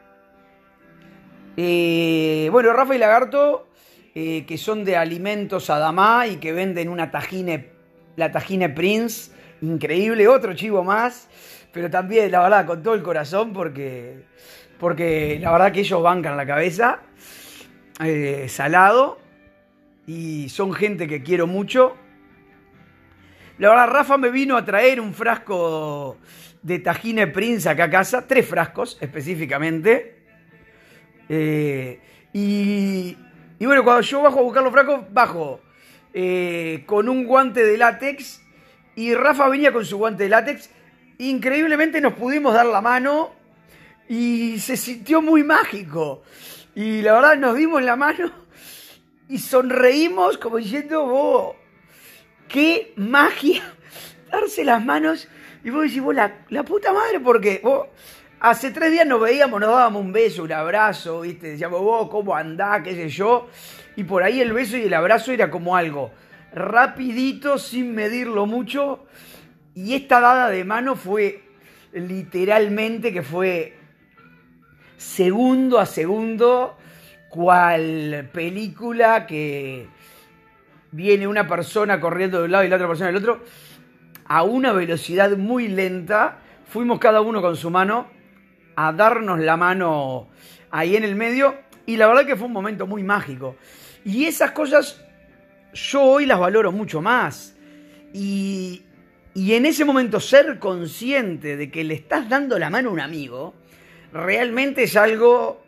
Eh, 1.56 2.50
bueno, 2.52 2.74
Rafa 2.74 2.96
y 2.96 2.98
Lagarto, 2.98 3.68
eh, 4.14 4.44
que 4.46 4.58
son 4.58 4.84
de 4.84 4.98
alimentos 4.98 5.70
Adamá 5.70 6.26
y 6.26 6.36
que 6.36 6.52
venden 6.52 6.90
una 6.90 7.10
tajine, 7.10 7.70
la 8.16 8.30
tajine 8.30 8.68
Prince, 8.68 9.32
increíble, 9.62 10.28
otro 10.28 10.52
chivo 10.52 10.84
más, 10.84 11.30
pero 11.76 11.90
también, 11.90 12.32
la 12.32 12.40
verdad, 12.40 12.64
con 12.64 12.82
todo 12.82 12.94
el 12.94 13.02
corazón, 13.02 13.52
porque, 13.52 14.24
porque 14.80 15.38
la 15.38 15.52
verdad 15.52 15.72
que 15.72 15.80
ellos 15.80 16.02
bancan 16.02 16.34
la 16.34 16.46
cabeza, 16.46 17.00
eh, 18.02 18.46
salado, 18.48 19.18
y 20.06 20.48
son 20.48 20.72
gente 20.72 21.06
que 21.06 21.22
quiero 21.22 21.46
mucho. 21.46 21.94
La 23.58 23.68
verdad, 23.68 23.88
Rafa 23.88 24.16
me 24.16 24.30
vino 24.30 24.56
a 24.56 24.64
traer 24.64 25.02
un 25.02 25.12
frasco 25.12 26.16
de 26.62 26.78
tajine 26.78 27.26
Prince 27.26 27.68
acá 27.68 27.84
a 27.84 27.90
casa, 27.90 28.26
tres 28.26 28.48
frascos 28.48 28.96
específicamente. 29.02 30.22
Eh, 31.28 32.00
y, 32.32 33.16
bueno, 33.60 33.84
cuando 33.84 34.00
yo 34.00 34.22
bajo 34.22 34.38
a 34.38 34.42
buscar 34.42 34.62
los 34.62 34.72
frascos, 34.72 35.12
bajo 35.12 35.60
eh, 36.14 36.84
con 36.86 37.06
un 37.10 37.26
guante 37.26 37.66
de 37.66 37.76
látex 37.76 38.42
y 38.94 39.12
Rafa 39.12 39.46
venía 39.50 39.74
con 39.74 39.84
su 39.84 39.98
guante 39.98 40.22
de 40.22 40.30
látex. 40.30 40.70
Increíblemente 41.18 42.00
nos 42.00 42.14
pudimos 42.14 42.54
dar 42.54 42.66
la 42.66 42.80
mano 42.80 43.32
y 44.08 44.58
se 44.58 44.76
sintió 44.76 45.22
muy 45.22 45.44
mágico. 45.44 46.22
Y 46.74 47.02
la 47.02 47.14
verdad 47.14 47.36
nos 47.36 47.56
dimos 47.56 47.82
la 47.82 47.96
mano 47.96 48.30
y 49.28 49.38
sonreímos 49.38 50.38
como 50.38 50.58
diciendo, 50.58 51.04
oh, 51.04 51.56
qué 52.48 52.92
magia 52.96 53.62
darse 54.30 54.64
las 54.64 54.84
manos. 54.84 55.28
Y 55.64 55.70
vos 55.70 55.82
decís, 55.82 56.02
vos, 56.02 56.14
la, 56.14 56.44
la 56.50 56.62
puta 56.62 56.92
madre, 56.92 57.20
porque 57.20 57.60
vos 57.62 57.86
Hace 58.38 58.70
tres 58.70 58.92
días 58.92 59.06
nos 59.06 59.18
veíamos, 59.18 59.58
nos 59.58 59.70
dábamos 59.70 60.02
un 60.02 60.12
beso, 60.12 60.42
un 60.42 60.52
abrazo, 60.52 61.22
¿viste? 61.22 61.52
Decíamos, 61.52 61.80
vos, 61.80 62.10
¿cómo 62.10 62.36
andás? 62.36 62.82
¿Qué 62.82 62.94
sé 62.94 63.08
yo? 63.08 63.48
Y 63.96 64.04
por 64.04 64.22
ahí 64.22 64.42
el 64.42 64.52
beso 64.52 64.76
y 64.76 64.82
el 64.82 64.94
abrazo 64.94 65.32
era 65.32 65.50
como 65.50 65.74
algo 65.74 66.10
rapidito, 66.52 67.56
sin 67.56 67.94
medirlo 67.94 68.44
mucho. 68.44 69.06
Y 69.76 69.94
esta 69.94 70.20
dada 70.20 70.48
de 70.48 70.64
mano 70.64 70.96
fue 70.96 71.42
literalmente 71.92 73.12
que 73.12 73.22
fue 73.22 73.76
segundo 74.96 75.78
a 75.78 75.84
segundo, 75.84 76.78
cual 77.28 78.30
película 78.32 79.26
que 79.26 79.86
viene 80.92 81.26
una 81.28 81.46
persona 81.46 82.00
corriendo 82.00 82.38
de 82.38 82.44
un 82.46 82.52
lado 82.52 82.64
y 82.64 82.68
la 82.68 82.76
otra 82.76 82.88
persona 82.88 83.08
del 83.08 83.16
otro, 83.16 83.44
a 84.24 84.44
una 84.44 84.72
velocidad 84.72 85.36
muy 85.36 85.68
lenta. 85.68 86.38
Fuimos 86.70 86.98
cada 86.98 87.20
uno 87.20 87.42
con 87.42 87.54
su 87.54 87.68
mano 87.68 88.06
a 88.76 88.94
darnos 88.94 89.40
la 89.40 89.58
mano 89.58 90.28
ahí 90.70 90.96
en 90.96 91.04
el 91.04 91.16
medio 91.16 91.54
y 91.84 91.98
la 91.98 92.06
verdad 92.06 92.24
que 92.24 92.36
fue 92.36 92.46
un 92.46 92.54
momento 92.54 92.86
muy 92.86 93.02
mágico. 93.02 93.56
Y 94.06 94.24
esas 94.24 94.52
cosas 94.52 95.04
yo 95.74 96.02
hoy 96.02 96.24
las 96.24 96.38
valoro 96.38 96.72
mucho 96.72 97.02
más. 97.02 97.54
Y, 98.14 98.85
y 99.36 99.52
en 99.52 99.66
ese 99.66 99.84
momento 99.84 100.18
ser 100.18 100.58
consciente 100.58 101.58
de 101.58 101.70
que 101.70 101.84
le 101.84 101.92
estás 101.92 102.26
dando 102.26 102.58
la 102.58 102.70
mano 102.70 102.88
a 102.88 102.92
un 102.94 103.00
amigo, 103.00 103.52
realmente 104.10 104.84
es 104.84 104.96
algo 104.96 105.62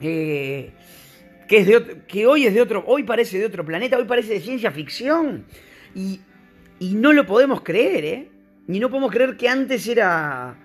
eh, 0.00 0.70
que, 1.48 1.56
es 1.56 1.66
de 1.66 2.02
que 2.06 2.26
hoy 2.26 2.44
es 2.44 2.52
de 2.52 2.60
otro, 2.60 2.84
hoy 2.86 3.04
parece 3.04 3.38
de 3.38 3.46
otro 3.46 3.64
planeta, 3.64 3.96
hoy 3.96 4.04
parece 4.04 4.34
de 4.34 4.40
ciencia 4.40 4.70
ficción. 4.70 5.46
Y, 5.94 6.20
y 6.78 6.92
no 6.92 7.14
lo 7.14 7.24
podemos 7.24 7.62
creer, 7.62 8.04
¿eh? 8.04 8.28
Ni 8.66 8.80
no 8.80 8.90
podemos 8.90 9.12
creer 9.12 9.38
que 9.38 9.48
antes 9.48 9.88
era 9.88 10.58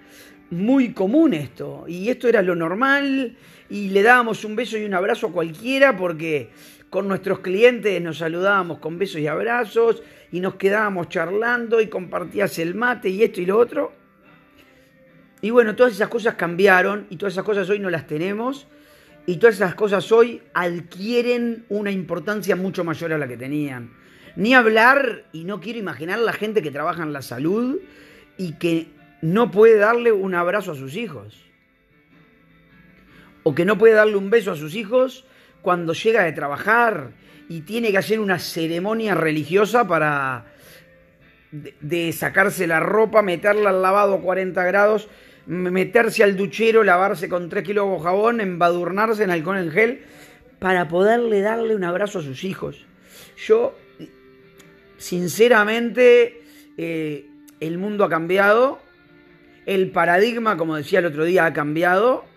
muy 0.50 0.92
común 0.92 1.34
esto. 1.34 1.86
Y 1.88 2.10
esto 2.10 2.28
era 2.28 2.42
lo 2.42 2.56
normal. 2.56 3.38
Y 3.70 3.92
le 3.92 4.04
dábamos 4.04 4.44
un 4.44 4.58
beso 4.58 4.78
y 4.78 4.84
un 4.84 4.94
abrazo 4.94 5.28
a 5.28 5.32
cualquiera 5.32 5.96
porque 5.96 6.50
con 6.96 7.10
nuestros 7.10 7.40
clientes 7.40 8.02
nos 8.02 8.20
saludábamos 8.20 8.80
con 8.80 8.98
besos 8.98 9.20
y 9.20 9.28
abrazos 9.28 10.02
y 10.32 10.40
nos 10.40 10.56
quedábamos 10.56 11.10
charlando 11.10 11.82
y 11.82 11.88
compartías 11.88 12.58
el 12.58 12.74
mate 12.74 13.10
y 13.10 13.22
esto 13.22 13.42
y 13.42 13.46
lo 13.46 13.58
otro. 13.58 13.92
Y 15.42 15.50
bueno, 15.50 15.76
todas 15.76 15.92
esas 15.92 16.08
cosas 16.08 16.36
cambiaron 16.36 17.06
y 17.10 17.18
todas 17.18 17.34
esas 17.34 17.44
cosas 17.44 17.70
hoy 17.70 17.80
no 17.80 17.90
las 17.90 18.08
tenemos 18.08 18.68
y 19.26 19.36
todas 19.36 19.56
esas 19.56 19.76
cosas 19.76 20.10
hoy 20.14 20.42
adquieren 20.54 21.66
una 21.68 21.92
importancia 21.92 22.56
mucho 22.56 22.86
mayor 22.86 23.12
a 23.12 23.18
la 23.18 23.28
que 23.28 23.36
tenían. 23.36 23.92
Ni 24.38 24.54
hablar, 24.54 25.26
y 25.34 25.44
no 25.44 25.60
quiero 25.60 25.80
imaginar 25.80 26.20
la 26.20 26.32
gente 26.32 26.62
que 26.62 26.72
trabaja 26.72 27.04
en 27.04 27.12
la 27.12 27.22
salud 27.22 27.78
y 28.38 28.54
que 28.54 28.88
no 29.22 29.52
puede 29.52 29.76
darle 29.76 30.14
un 30.14 30.34
abrazo 30.34 30.72
a 30.72 30.76
sus 30.76 30.96
hijos. 30.96 31.44
O 33.44 33.54
que 33.54 33.66
no 33.66 33.78
puede 33.78 33.96
darle 33.96 34.16
un 34.16 34.30
beso 34.30 34.54
a 34.54 34.56
sus 34.56 34.76
hijos 34.76 35.26
cuando 35.66 35.94
llega 35.94 36.24
de 36.24 36.32
trabajar 36.32 37.10
y 37.50 37.62
tiene 37.62 37.90
que 37.90 37.98
hacer 37.98 38.20
una 38.20 38.38
ceremonia 38.38 39.16
religiosa 39.16 39.88
para 39.88 40.46
de, 41.52 42.14
sacarse 42.14 42.68
la 42.68 42.80
ropa, 42.80 43.24
meterla 43.24 43.72
al 43.72 43.82
lavado 43.82 44.14
a 44.14 44.22
40 44.22 44.64
grados, 44.64 45.08
meterse 45.48 46.24
al 46.24 46.38
duchero, 46.38 46.84
lavarse 46.84 47.28
con 47.30 47.50
3 47.50 47.64
kilos 47.64 47.98
de 47.98 48.04
jabón, 48.04 48.42
embadurnarse 48.42 49.24
en 49.24 49.32
alcohol 49.32 49.58
en 49.58 49.72
gel, 49.72 50.04
para 50.60 50.88
poderle 50.88 51.42
darle 51.42 51.76
un 51.76 51.84
abrazo 51.84 52.20
a 52.20 52.22
sus 52.22 52.44
hijos. 52.44 52.86
Yo, 53.36 53.76
sinceramente, 55.00 56.44
eh, 56.78 57.26
el 57.60 57.80
mundo 57.80 58.04
ha 58.04 58.10
cambiado 58.10 58.78
el 59.66 59.90
paradigma, 59.90 60.58
como 60.58 60.76
decía 60.76 61.00
el 61.00 61.08
otro 61.08 61.26
día, 61.26 61.48
ha 61.48 61.54
cambiado. 61.54 62.35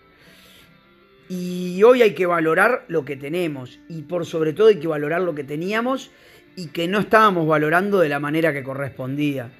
Y 1.29 1.83
hoy 1.83 2.01
hay 2.01 2.15
que 2.15 2.25
valorar 2.25 2.85
lo 2.87 3.05
que 3.05 3.15
tenemos. 3.15 3.79
Y 3.87 4.01
por 4.01 4.25
sobre 4.25 4.53
todo 4.53 4.67
hay 4.67 4.79
que 4.79 4.87
valorar 4.87 5.21
lo 5.21 5.35
que 5.35 5.43
teníamos 5.43 6.11
y 6.55 6.67
que 6.67 6.87
no 6.87 6.99
estábamos 6.99 7.47
valorando 7.47 7.99
de 7.99 8.09
la 8.09 8.19
manera 8.19 8.51
que 8.51 8.63
correspondía. 8.63 9.51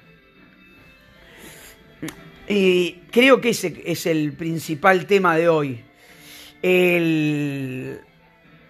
Y 2.48 3.02
creo 3.12 3.40
que 3.40 3.50
ese 3.50 3.80
es 3.86 4.06
el 4.06 4.32
principal 4.32 5.06
tema 5.06 5.36
de 5.36 5.48
hoy. 5.48 5.84
El, 6.60 8.00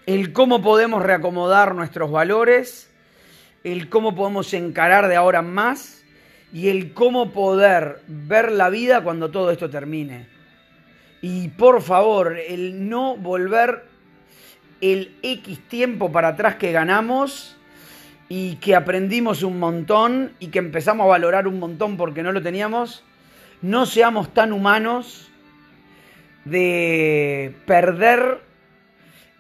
el 0.05 0.33
cómo 0.35 0.61
podemos 0.61 1.03
reacomodar 1.03 1.75
nuestros 1.75 2.11
valores, 2.11 2.91
el 3.65 3.89
cómo 3.89 4.15
podemos 4.15 4.53
encarar 4.53 5.09
de 5.09 5.17
ahora 5.17 5.39
en 5.39 5.55
más 5.55 6.05
y 6.53 6.69
el 6.69 6.93
cómo 6.93 7.33
poder 7.33 8.03
ver 8.07 8.53
la 8.53 8.69
vida 8.69 9.03
cuando 9.03 9.31
todo 9.31 9.51
esto 9.51 9.71
termine. 9.71 10.40
Y 11.23 11.49
por 11.49 11.83
favor, 11.83 12.39
el 12.39 12.89
no 12.89 13.17
volver 13.17 13.85
el 14.81 15.15
X 15.23 15.61
tiempo 15.69 16.11
para 16.11 16.29
atrás 16.29 16.57
que 16.57 16.73
ganamos 16.73 17.57
y 18.29 18.57
que 18.57 18.75
aprendimos 18.75 19.43
un 19.43 19.59
montón 19.59 20.33
y 20.39 20.49
que 20.49 20.59
empezamos 20.59 21.05
a 21.05 21.09
valorar 21.09 21.47
un 21.47 21.59
montón 21.59 21.97
porque 21.97 22.23
no 22.23 22.33
lo 22.33 22.41
teníamos, 22.41 23.05
no 23.61 23.87
seamos 23.87 24.33
tan 24.33 24.53
humanos 24.53 25.31
de 26.45 27.55
perder 27.67 28.41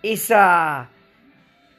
esa, 0.02 0.90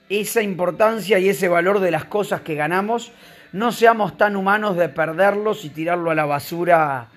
esa 0.10 0.42
importancia 0.42 1.20
y 1.20 1.30
ese 1.30 1.48
valor 1.48 1.80
de 1.80 1.92
las 1.92 2.06
cosas 2.06 2.42
que 2.42 2.56
ganamos. 2.56 3.12
No 3.54 3.72
seamos 3.72 4.18
tan 4.18 4.36
humanos 4.36 4.78
de 4.78 4.90
perderlos 4.90 5.66
y 5.66 5.70
tirarlo 5.70 6.10
a 6.10 6.16
la 6.16 6.26
basura 6.26 7.10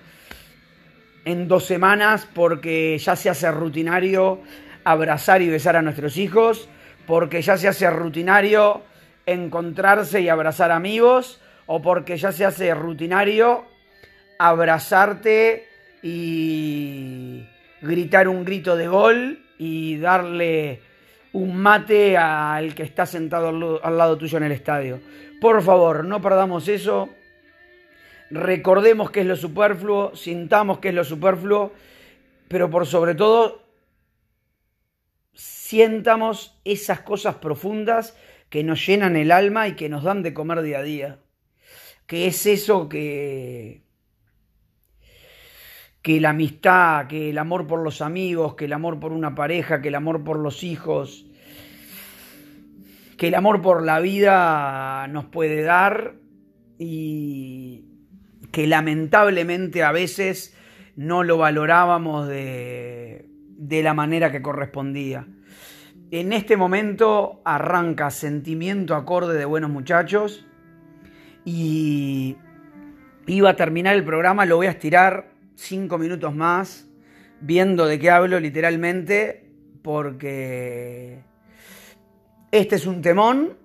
en 1.25 1.47
dos 1.47 1.65
semanas 1.65 2.27
porque 2.33 2.97
ya 2.97 3.15
se 3.15 3.29
hace 3.29 3.51
rutinario 3.51 4.41
abrazar 4.83 5.41
y 5.41 5.49
besar 5.49 5.75
a 5.75 5.81
nuestros 5.81 6.17
hijos, 6.17 6.69
porque 7.07 7.41
ya 7.41 7.57
se 7.57 7.67
hace 7.67 7.89
rutinario 7.89 8.83
encontrarse 9.25 10.21
y 10.21 10.29
abrazar 10.29 10.71
amigos, 10.71 11.41
o 11.65 11.81
porque 11.81 12.17
ya 12.17 12.31
se 12.31 12.45
hace 12.45 12.73
rutinario 12.75 13.65
abrazarte 14.37 15.67
y 16.03 17.47
gritar 17.81 18.27
un 18.27 18.45
grito 18.45 18.75
de 18.75 18.87
gol 18.87 19.39
y 19.57 19.97
darle 19.97 20.81
un 21.33 21.57
mate 21.57 22.17
al 22.17 22.75
que 22.75 22.83
está 22.83 23.05
sentado 23.05 23.79
al 23.83 23.97
lado 23.97 24.17
tuyo 24.17 24.37
en 24.37 24.43
el 24.43 24.51
estadio. 24.51 24.99
Por 25.41 25.61
favor, 25.63 26.05
no 26.05 26.21
perdamos 26.21 26.67
eso. 26.67 27.09
Recordemos 28.31 29.11
que 29.11 29.21
es 29.21 29.25
lo 29.25 29.35
superfluo, 29.35 30.15
sintamos 30.15 30.79
que 30.79 30.89
es 30.89 30.95
lo 30.95 31.03
superfluo, 31.03 31.73
pero 32.47 32.69
por 32.69 32.87
sobre 32.87 33.15
todo 33.15 33.63
sientamos 35.33 36.59
esas 36.63 37.01
cosas 37.01 37.35
profundas 37.35 38.17
que 38.49 38.63
nos 38.63 38.85
llenan 38.85 39.15
el 39.15 39.31
alma 39.31 39.67
y 39.67 39.75
que 39.75 39.89
nos 39.89 40.03
dan 40.03 40.23
de 40.23 40.33
comer 40.33 40.61
día 40.61 40.79
a 40.79 40.83
día. 40.83 41.19
Que 42.07 42.27
es 42.27 42.45
eso 42.45 42.87
que, 42.87 43.83
que 46.01 46.21
la 46.21 46.29
amistad, 46.29 47.07
que 47.07 47.31
el 47.31 47.37
amor 47.37 47.67
por 47.67 47.81
los 47.81 48.01
amigos, 48.01 48.55
que 48.55 48.65
el 48.65 48.73
amor 48.73 48.99
por 48.99 49.11
una 49.11 49.35
pareja, 49.35 49.81
que 49.81 49.87
el 49.89 49.95
amor 49.95 50.23
por 50.23 50.39
los 50.39 50.63
hijos, 50.63 51.25
que 53.17 53.27
el 53.27 53.35
amor 53.35 53.61
por 53.61 53.83
la 53.83 53.99
vida 53.99 55.07
nos 55.07 55.25
puede 55.25 55.63
dar 55.63 56.15
y 56.77 57.94
que 58.55 58.67
lamentablemente 58.67 59.83
a 59.83 59.91
veces 59.91 60.55
no 60.95 61.25
lo 61.25 61.37
valorábamos 61.37 62.25
de, 62.25 63.25
de 63.49 63.83
la 63.83 63.93
manera 63.93 64.31
que 64.31 64.41
correspondía. 64.41 65.27
En 66.09 66.31
este 66.31 66.55
momento 66.55 67.41
arranca 67.43 68.09
sentimiento 68.11 68.95
acorde 68.95 69.37
de 69.37 69.43
buenos 69.43 69.69
muchachos 69.71 70.47
y 71.43 72.37
iba 73.27 73.49
a 73.49 73.57
terminar 73.57 73.93
el 73.93 74.05
programa, 74.05 74.45
lo 74.45 74.55
voy 74.55 74.67
a 74.67 74.71
estirar 74.71 75.33
cinco 75.55 75.97
minutos 75.97 76.33
más 76.33 76.87
viendo 77.41 77.85
de 77.85 77.99
qué 77.99 78.09
hablo 78.09 78.39
literalmente, 78.39 79.51
porque 79.81 81.25
este 82.51 82.77
es 82.77 82.87
un 82.87 83.01
temón 83.01 83.57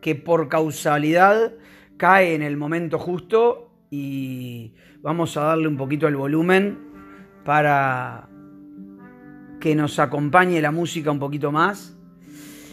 que 0.00 0.14
por 0.14 0.48
causalidad 0.48 1.54
cae 1.96 2.36
en 2.36 2.42
el 2.42 2.56
momento 2.56 3.00
justo 3.00 3.70
y 3.92 4.72
vamos 5.02 5.36
a 5.36 5.42
darle 5.42 5.68
un 5.68 5.76
poquito 5.76 6.08
el 6.08 6.16
volumen 6.16 6.78
para 7.44 8.26
que 9.60 9.74
nos 9.74 9.98
acompañe 9.98 10.62
la 10.62 10.70
música 10.70 11.10
un 11.10 11.18
poquito 11.18 11.52
más 11.52 11.94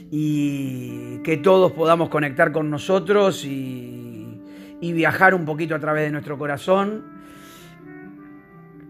y 0.09 1.17
que 1.19 1.35
todos 1.35 1.73
podamos 1.73 2.07
conectar 2.07 2.53
con 2.53 2.69
nosotros 2.69 3.43
y, 3.43 4.41
y 4.79 4.93
viajar 4.93 5.35
un 5.35 5.43
poquito 5.43 5.75
a 5.75 5.79
través 5.79 6.03
de 6.03 6.11
nuestro 6.11 6.37
corazón. 6.37 7.03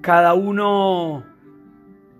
Cada 0.01 0.35
uno 0.35 1.25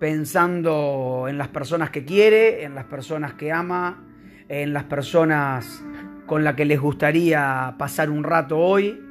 pensando 0.00 1.26
en 1.28 1.38
las 1.38 1.48
personas 1.48 1.90
que 1.90 2.04
quiere, 2.04 2.64
en 2.64 2.74
las 2.74 2.86
personas 2.86 3.34
que 3.34 3.52
ama, 3.52 4.02
en 4.48 4.72
las 4.72 4.84
personas 4.84 5.84
con 6.26 6.42
las 6.42 6.56
que 6.56 6.64
les 6.64 6.80
gustaría 6.80 7.76
pasar 7.78 8.10
un 8.10 8.24
rato 8.24 8.58
hoy, 8.58 9.06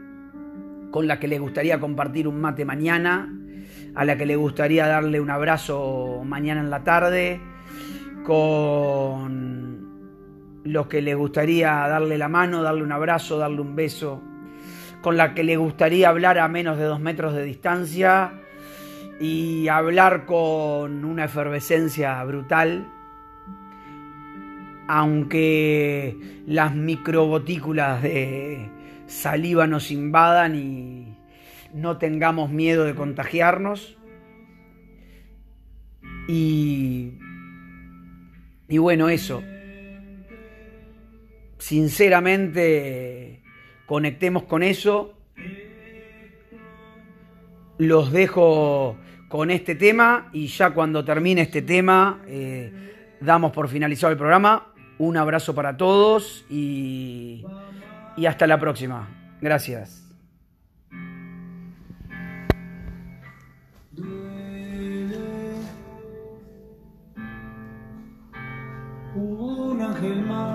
con 0.92 1.08
las 1.08 1.20
que 1.20 1.28
les 1.28 1.40
gustaría 1.40 1.80
compartir 1.80 2.28
un 2.28 2.40
mate 2.40 2.66
mañana, 2.66 3.34
a 3.96 4.06
la 4.06 4.18
que 4.18 4.26
le 4.26 4.36
gustaría 4.36 4.88
darle 4.88 5.20
un 5.20 5.30
abrazo 5.30 6.22
mañana 6.26 6.62
en 6.62 6.70
la 6.70 6.84
tarde, 6.84 7.42
con 8.24 9.80
los 10.64 10.88
que 10.88 11.02
le 11.02 11.16
gustaría 11.16 11.72
darle 11.88 12.18
la 12.18 12.30
mano, 12.30 12.62
darle 12.62 12.84
un 12.84 12.92
abrazo, 12.92 13.38
darle 13.38 13.62
un 13.62 13.76
beso, 13.76 14.22
con 15.02 15.18
la 15.18 15.34
que 15.34 15.44
le 15.44 15.58
gustaría 15.58 16.10
hablar 16.10 16.38
a 16.40 16.48
menos 16.48 16.78
de 16.78 16.84
dos 16.84 17.00
metros 17.00 17.34
de 17.34 17.44
distancia 17.44 18.34
y 19.20 19.68
hablar 19.68 20.26
con 20.26 21.04
una 21.06 21.26
efervescencia 21.26 22.24
brutal, 22.24 22.88
aunque 24.88 26.18
las 26.48 26.74
microbotículas 26.76 28.02
de 28.02 28.79
saliva 29.10 29.68
nos 29.68 29.92
invadan 29.92 30.56
y 30.56 31.18
no 31.74 31.98
tengamos 31.98 32.50
miedo 32.52 32.86
de 32.86 32.96
contagiarnos. 32.96 33.98
Y, 36.28 37.14
y 38.68 38.78
bueno, 38.78 39.10
eso. 39.10 39.44
Sinceramente, 41.58 43.42
conectemos 43.86 44.44
con 44.44 44.64
eso. 44.64 45.16
Los 47.78 48.12
dejo 48.12 48.98
con 49.30 49.52
este 49.52 49.76
tema 49.76 50.30
y 50.34 50.48
ya 50.48 50.72
cuando 50.72 51.06
termine 51.06 51.42
este 51.42 51.62
tema 51.62 52.22
eh, 52.28 53.18
damos 53.22 53.52
por 53.52 53.68
finalizado 53.68 54.12
el 54.12 54.18
programa. 54.18 54.74
Un 54.98 55.18
abrazo 55.18 55.56
para 55.56 55.78
todos 55.78 56.46
y, 56.50 57.46
y 58.20 58.26
hasta 58.26 58.46
la 58.46 58.60
próxima. 58.60 59.08
Gracias. 59.40 60.06
Un 69.16 69.82
ángel 69.82 70.26
más. 70.26 70.50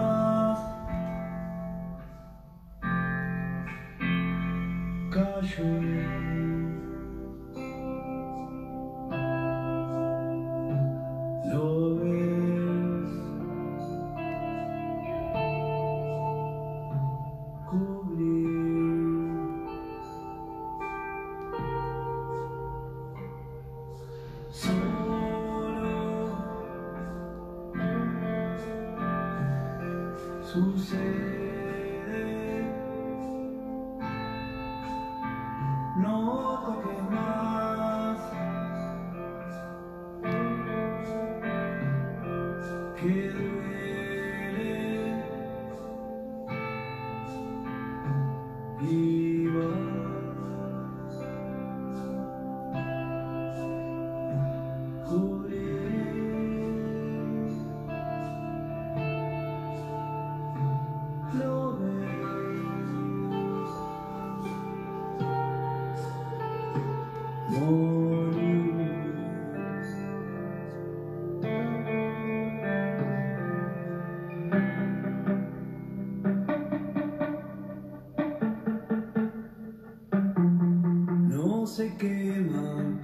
se 81.66 81.88
quema, 81.96 83.00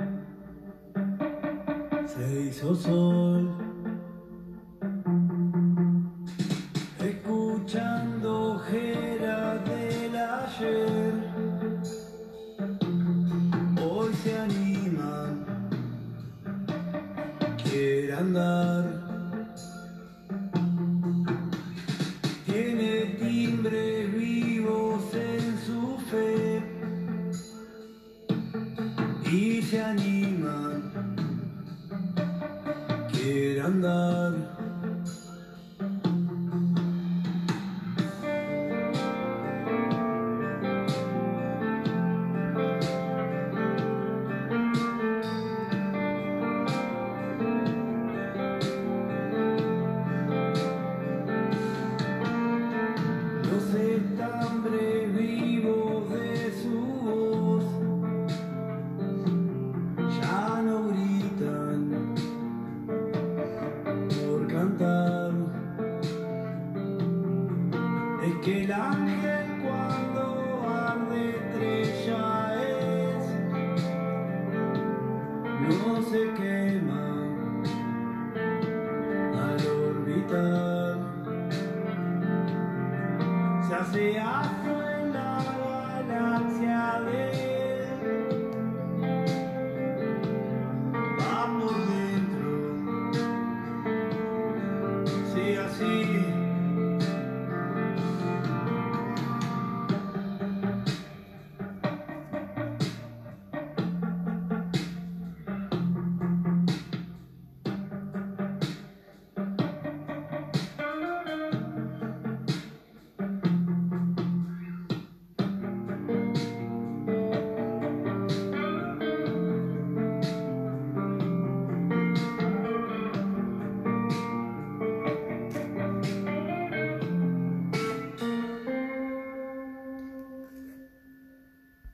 se 2.06 2.42
hizo 2.42 2.74
sol. 2.74 3.59
Que 68.42 68.62
el 68.62 69.09